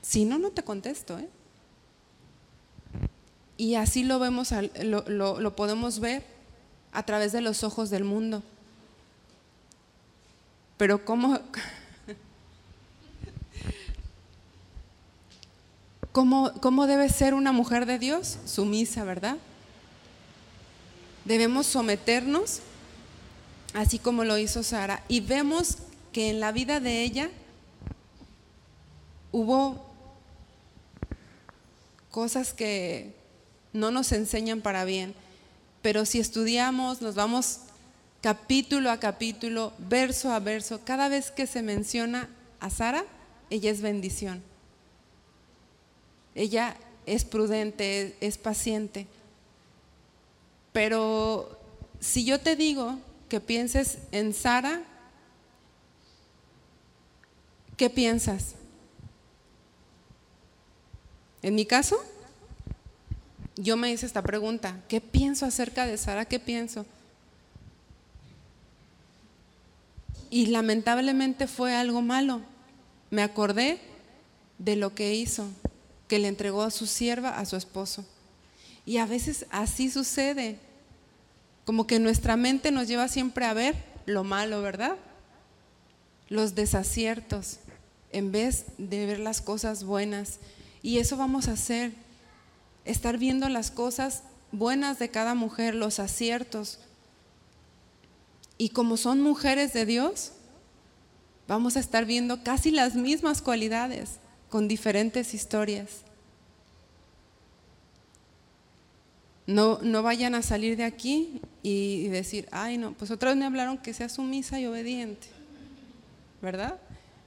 [0.00, 1.16] Si no, no te contesto.
[1.16, 1.28] ¿eh?
[3.62, 4.52] Y así lo, vemos,
[4.82, 6.24] lo, lo podemos ver
[6.90, 8.42] a través de los ojos del mundo.
[10.76, 11.38] Pero ¿cómo,
[16.10, 18.40] ¿Cómo, ¿Cómo, debe ser una mujer de Dios?
[18.46, 19.36] Sumisa, ¿verdad?
[21.24, 22.62] Debemos someternos,
[23.74, 25.04] así como lo hizo Sara.
[25.06, 25.76] Y vemos
[26.12, 27.30] que en la vida de ella
[29.30, 29.86] hubo
[32.10, 33.21] cosas que
[33.72, 35.14] no nos enseñan para bien.
[35.82, 37.60] Pero si estudiamos, nos vamos
[38.20, 42.28] capítulo a capítulo, verso a verso, cada vez que se menciona
[42.60, 43.04] a Sara,
[43.50, 44.42] ella es bendición.
[46.34, 49.06] Ella es prudente, es, paciente.
[50.72, 51.58] Pero
[52.00, 52.98] si yo te digo
[53.28, 54.82] que pienses en Sara,
[57.76, 58.54] ¿qué piensas?
[61.42, 62.02] En mi caso,
[63.56, 66.24] yo me hice esta pregunta, ¿qué pienso acerca de Sara?
[66.24, 66.86] ¿Qué pienso?
[70.30, 72.40] Y lamentablemente fue algo malo.
[73.10, 73.80] Me acordé
[74.58, 75.48] de lo que hizo,
[76.08, 78.06] que le entregó a su sierva a su esposo.
[78.86, 80.58] Y a veces así sucede,
[81.66, 83.76] como que nuestra mente nos lleva siempre a ver
[84.06, 84.96] lo malo, ¿verdad?
[86.28, 87.58] Los desaciertos,
[88.10, 90.38] en vez de ver las cosas buenas.
[90.82, 91.92] Y eso vamos a hacer,
[92.84, 96.78] estar viendo las cosas buenas de cada mujer, los aciertos.
[98.58, 100.32] Y como son mujeres de Dios,
[101.48, 104.18] vamos a estar viendo casi las mismas cualidades
[104.48, 106.02] con diferentes historias.
[109.46, 113.44] No, no vayan a salir de aquí y decir, ay no, pues otra vez me
[113.44, 115.26] hablaron que sea sumisa y obediente,
[116.40, 116.78] ¿verdad?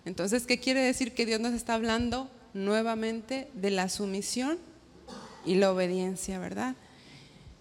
[0.06, 1.14] Entonces, ¿qué quiere decir?
[1.14, 4.57] Que Dios nos está hablando nuevamente de la sumisión
[5.45, 6.76] y la obediencia, ¿verdad?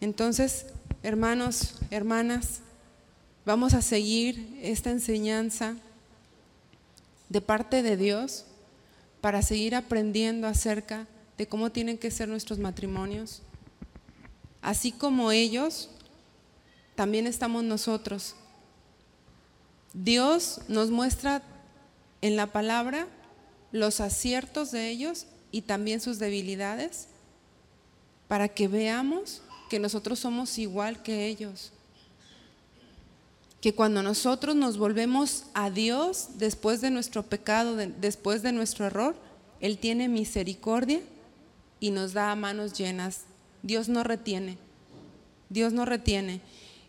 [0.00, 0.66] Entonces,
[1.02, 2.60] hermanos, hermanas,
[3.44, 5.76] vamos a seguir esta enseñanza
[7.28, 8.46] de parte de Dios
[9.20, 11.06] para seguir aprendiendo acerca
[11.38, 13.42] de cómo tienen que ser nuestros matrimonios
[14.64, 15.90] Así como ellos,
[16.94, 18.34] también estamos nosotros.
[19.92, 21.42] Dios nos muestra
[22.22, 23.06] en la palabra
[23.72, 27.08] los aciertos de ellos y también sus debilidades
[28.28, 31.72] para que veamos que nosotros somos igual que ellos,
[33.60, 39.16] que cuando nosotros nos volvemos a Dios después de nuestro pecado, después de nuestro error,
[39.60, 41.00] Él tiene misericordia
[41.80, 43.22] y nos da manos llenas.
[43.62, 44.58] Dios no retiene,
[45.48, 46.42] Dios no retiene.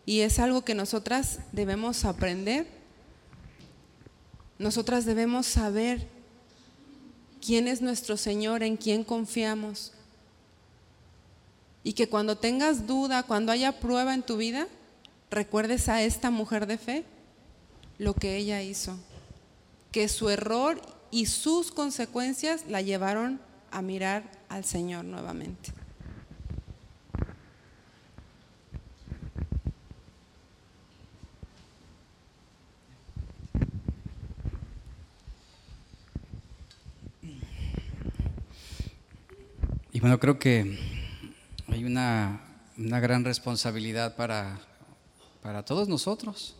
[0.04, 2.66] Y es algo que nosotras debemos aprender.
[4.58, 6.06] Nosotras debemos saber
[7.44, 9.92] quién es nuestro Señor, en quién confiamos.
[11.86, 14.66] Y que cuando tengas duda, cuando haya prueba en tu vida,
[15.30, 17.04] recuerdes a esta mujer de fe
[17.96, 18.98] lo que ella hizo.
[19.92, 20.82] Que su error
[21.12, 23.40] y sus consecuencias la llevaron
[23.70, 25.70] a mirar al Señor nuevamente.
[39.92, 40.95] Y bueno, creo que
[41.76, 42.40] hay una,
[42.78, 44.58] gran responsabilidad para,
[45.42, 46.56] para todos nosotros.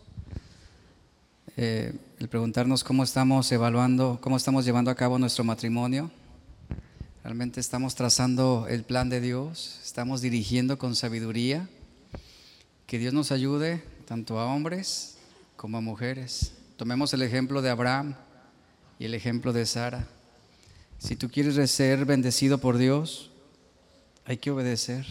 [1.56, 6.10] Eh, el preguntarnos cómo estamos evaluando, cómo estamos llevando a cabo nuestro matrimonio.
[7.24, 11.66] Realmente estamos trazando el plan de Dios, estamos dirigiendo con sabiduría.
[12.86, 15.16] Que Dios nos ayude tanto a hombres
[15.56, 16.52] como a mujeres.
[16.76, 18.16] Tomemos el ejemplo de Abraham
[18.98, 20.06] y el ejemplo de Sara.
[20.98, 23.30] Si tú quieres ser bendecido por Dios,
[24.26, 25.06] hay que obedecer.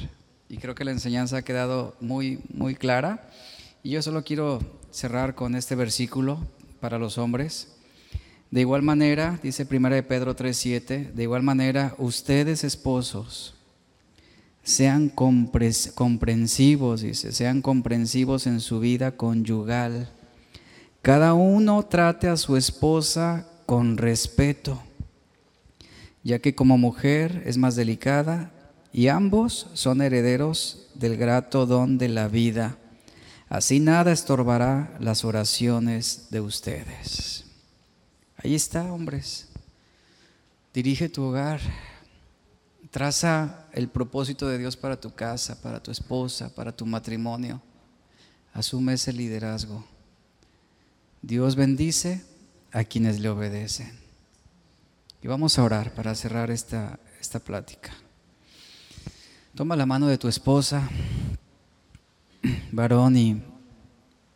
[0.50, 3.30] Y creo que la enseñanza ha quedado muy, muy clara.
[3.82, 4.60] Y yo solo quiero
[4.92, 6.46] cerrar con este versículo
[6.80, 7.70] para los hombres.
[8.52, 13.56] De igual manera, dice 1 de Pedro 3:7, de igual manera, ustedes esposos,
[14.64, 20.10] sean comprensivos, dice, sean comprensivos en su vida conyugal.
[21.02, 24.82] Cada uno trate a su esposa con respeto
[26.26, 28.52] ya que como mujer es más delicada
[28.96, 32.78] y ambos son herederos del grato don de la vida.
[33.50, 37.44] Así nada estorbará las oraciones de ustedes.
[38.38, 39.50] Ahí está, hombres.
[40.74, 41.60] Dirige tu hogar.
[42.90, 47.62] Traza el propósito de Dios para tu casa, para tu esposa, para tu matrimonio.
[48.54, 49.84] Asume ese liderazgo.
[51.22, 52.24] Dios bendice
[52.72, 53.92] a quienes le obedecen.
[55.22, 57.92] Y vamos a orar para cerrar esta, esta plática.
[59.56, 60.90] Toma la mano de tu esposa,
[62.72, 63.16] varón,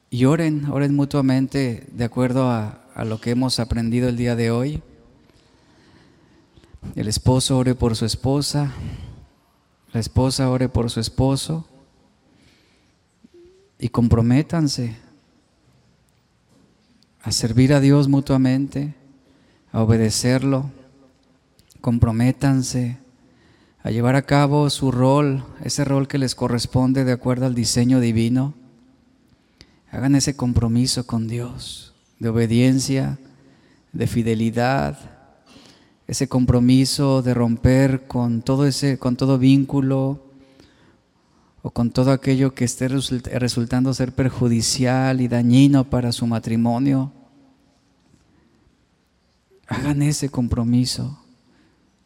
[0.09, 4.49] y, oren, oren mutuamente de acuerdo a, a lo que hemos aprendido el día de
[4.49, 4.81] hoy.
[6.95, 8.71] El esposo ore por su esposa,
[9.91, 11.67] la esposa ore por su esposo
[13.77, 14.95] y comprométanse
[17.21, 18.95] a servir a Dios mutuamente,
[19.71, 20.71] a obedecerlo
[21.81, 22.97] comprométanse
[23.81, 27.99] a llevar a cabo su rol, ese rol que les corresponde de acuerdo al diseño
[27.99, 28.53] divino.
[29.91, 33.17] Hagan ese compromiso con Dios, de obediencia,
[33.93, 34.97] de fidelidad,
[36.07, 40.23] ese compromiso de romper con todo ese, con todo vínculo
[41.61, 47.11] o con todo aquello que esté resultando ser perjudicial y dañino para su matrimonio.
[49.67, 51.17] Hagan ese compromiso.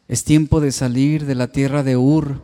[0.06, 2.42] Es tiempo de salir de la tierra de Ur.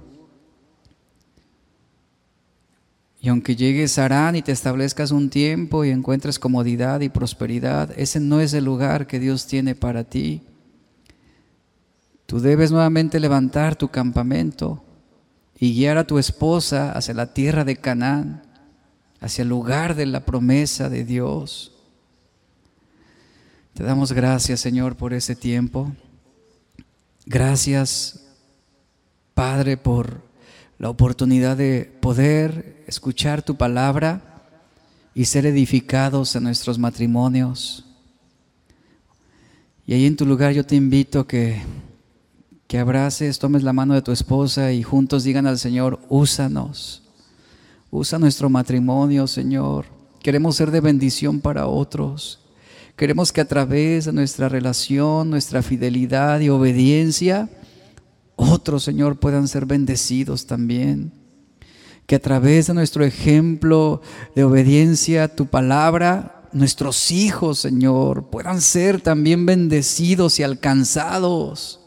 [3.20, 7.90] Y aunque llegues a Arán y te establezcas un tiempo y encuentres comodidad y prosperidad,
[7.98, 10.42] ese no es el lugar que Dios tiene para ti.
[12.24, 14.82] Tú debes nuevamente levantar tu campamento
[15.58, 18.42] y guiar a tu esposa hacia la tierra de Canaán,
[19.20, 21.72] hacia el lugar de la promesa de Dios.
[23.74, 25.92] Te damos gracias, Señor, por ese tiempo.
[27.32, 28.26] Gracias,
[29.34, 30.20] Padre, por
[30.80, 34.48] la oportunidad de poder escuchar tu palabra
[35.14, 37.84] y ser edificados en nuestros matrimonios.
[39.86, 41.62] Y ahí en tu lugar yo te invito que,
[42.66, 47.04] que abraces, tomes la mano de tu esposa y juntos digan al Señor, úsanos,
[47.92, 49.86] usa nuestro matrimonio, Señor.
[50.20, 52.40] Queremos ser de bendición para otros.
[53.00, 57.48] Queremos que a través de nuestra relación, nuestra fidelidad y obediencia,
[58.36, 61.10] otros, Señor, puedan ser bendecidos también.
[62.06, 64.02] Que a través de nuestro ejemplo
[64.36, 71.80] de obediencia a tu palabra, nuestros hijos, Señor, puedan ser también bendecidos y alcanzados.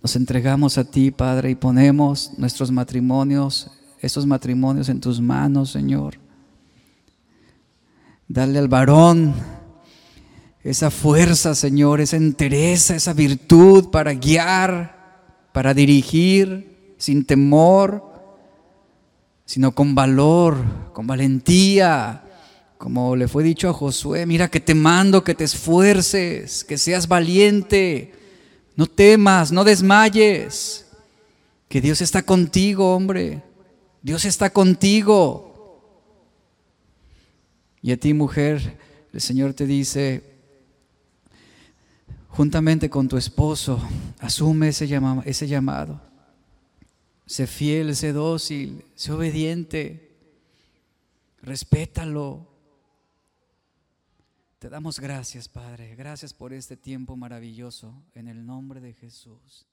[0.00, 3.68] Nos entregamos a ti, Padre, y ponemos nuestros matrimonios,
[4.00, 6.21] esos matrimonios en tus manos, Señor.
[8.32, 9.34] Dale al varón
[10.64, 18.02] esa fuerza, Señor, esa entereza, esa virtud para guiar, para dirigir sin temor,
[19.44, 20.56] sino con valor,
[20.94, 22.24] con valentía,
[22.78, 27.08] como le fue dicho a Josué, mira que te mando que te esfuerces, que seas
[27.08, 28.14] valiente,
[28.76, 30.86] no temas, no desmayes,
[31.68, 33.42] que Dios está contigo, hombre,
[34.00, 35.51] Dios está contigo.
[37.82, 38.78] Y a ti, mujer,
[39.12, 40.22] el Señor te dice,
[42.28, 43.82] juntamente con tu esposo,
[44.20, 44.88] asume ese,
[45.24, 46.00] ese llamado.
[47.26, 50.16] Sé fiel, sé dócil, sé obediente,
[51.42, 52.46] respétalo.
[54.60, 55.96] Te damos gracias, Padre.
[55.96, 58.00] Gracias por este tiempo maravilloso.
[58.14, 59.66] En el nombre de Jesús.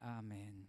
[0.00, 0.63] Amén.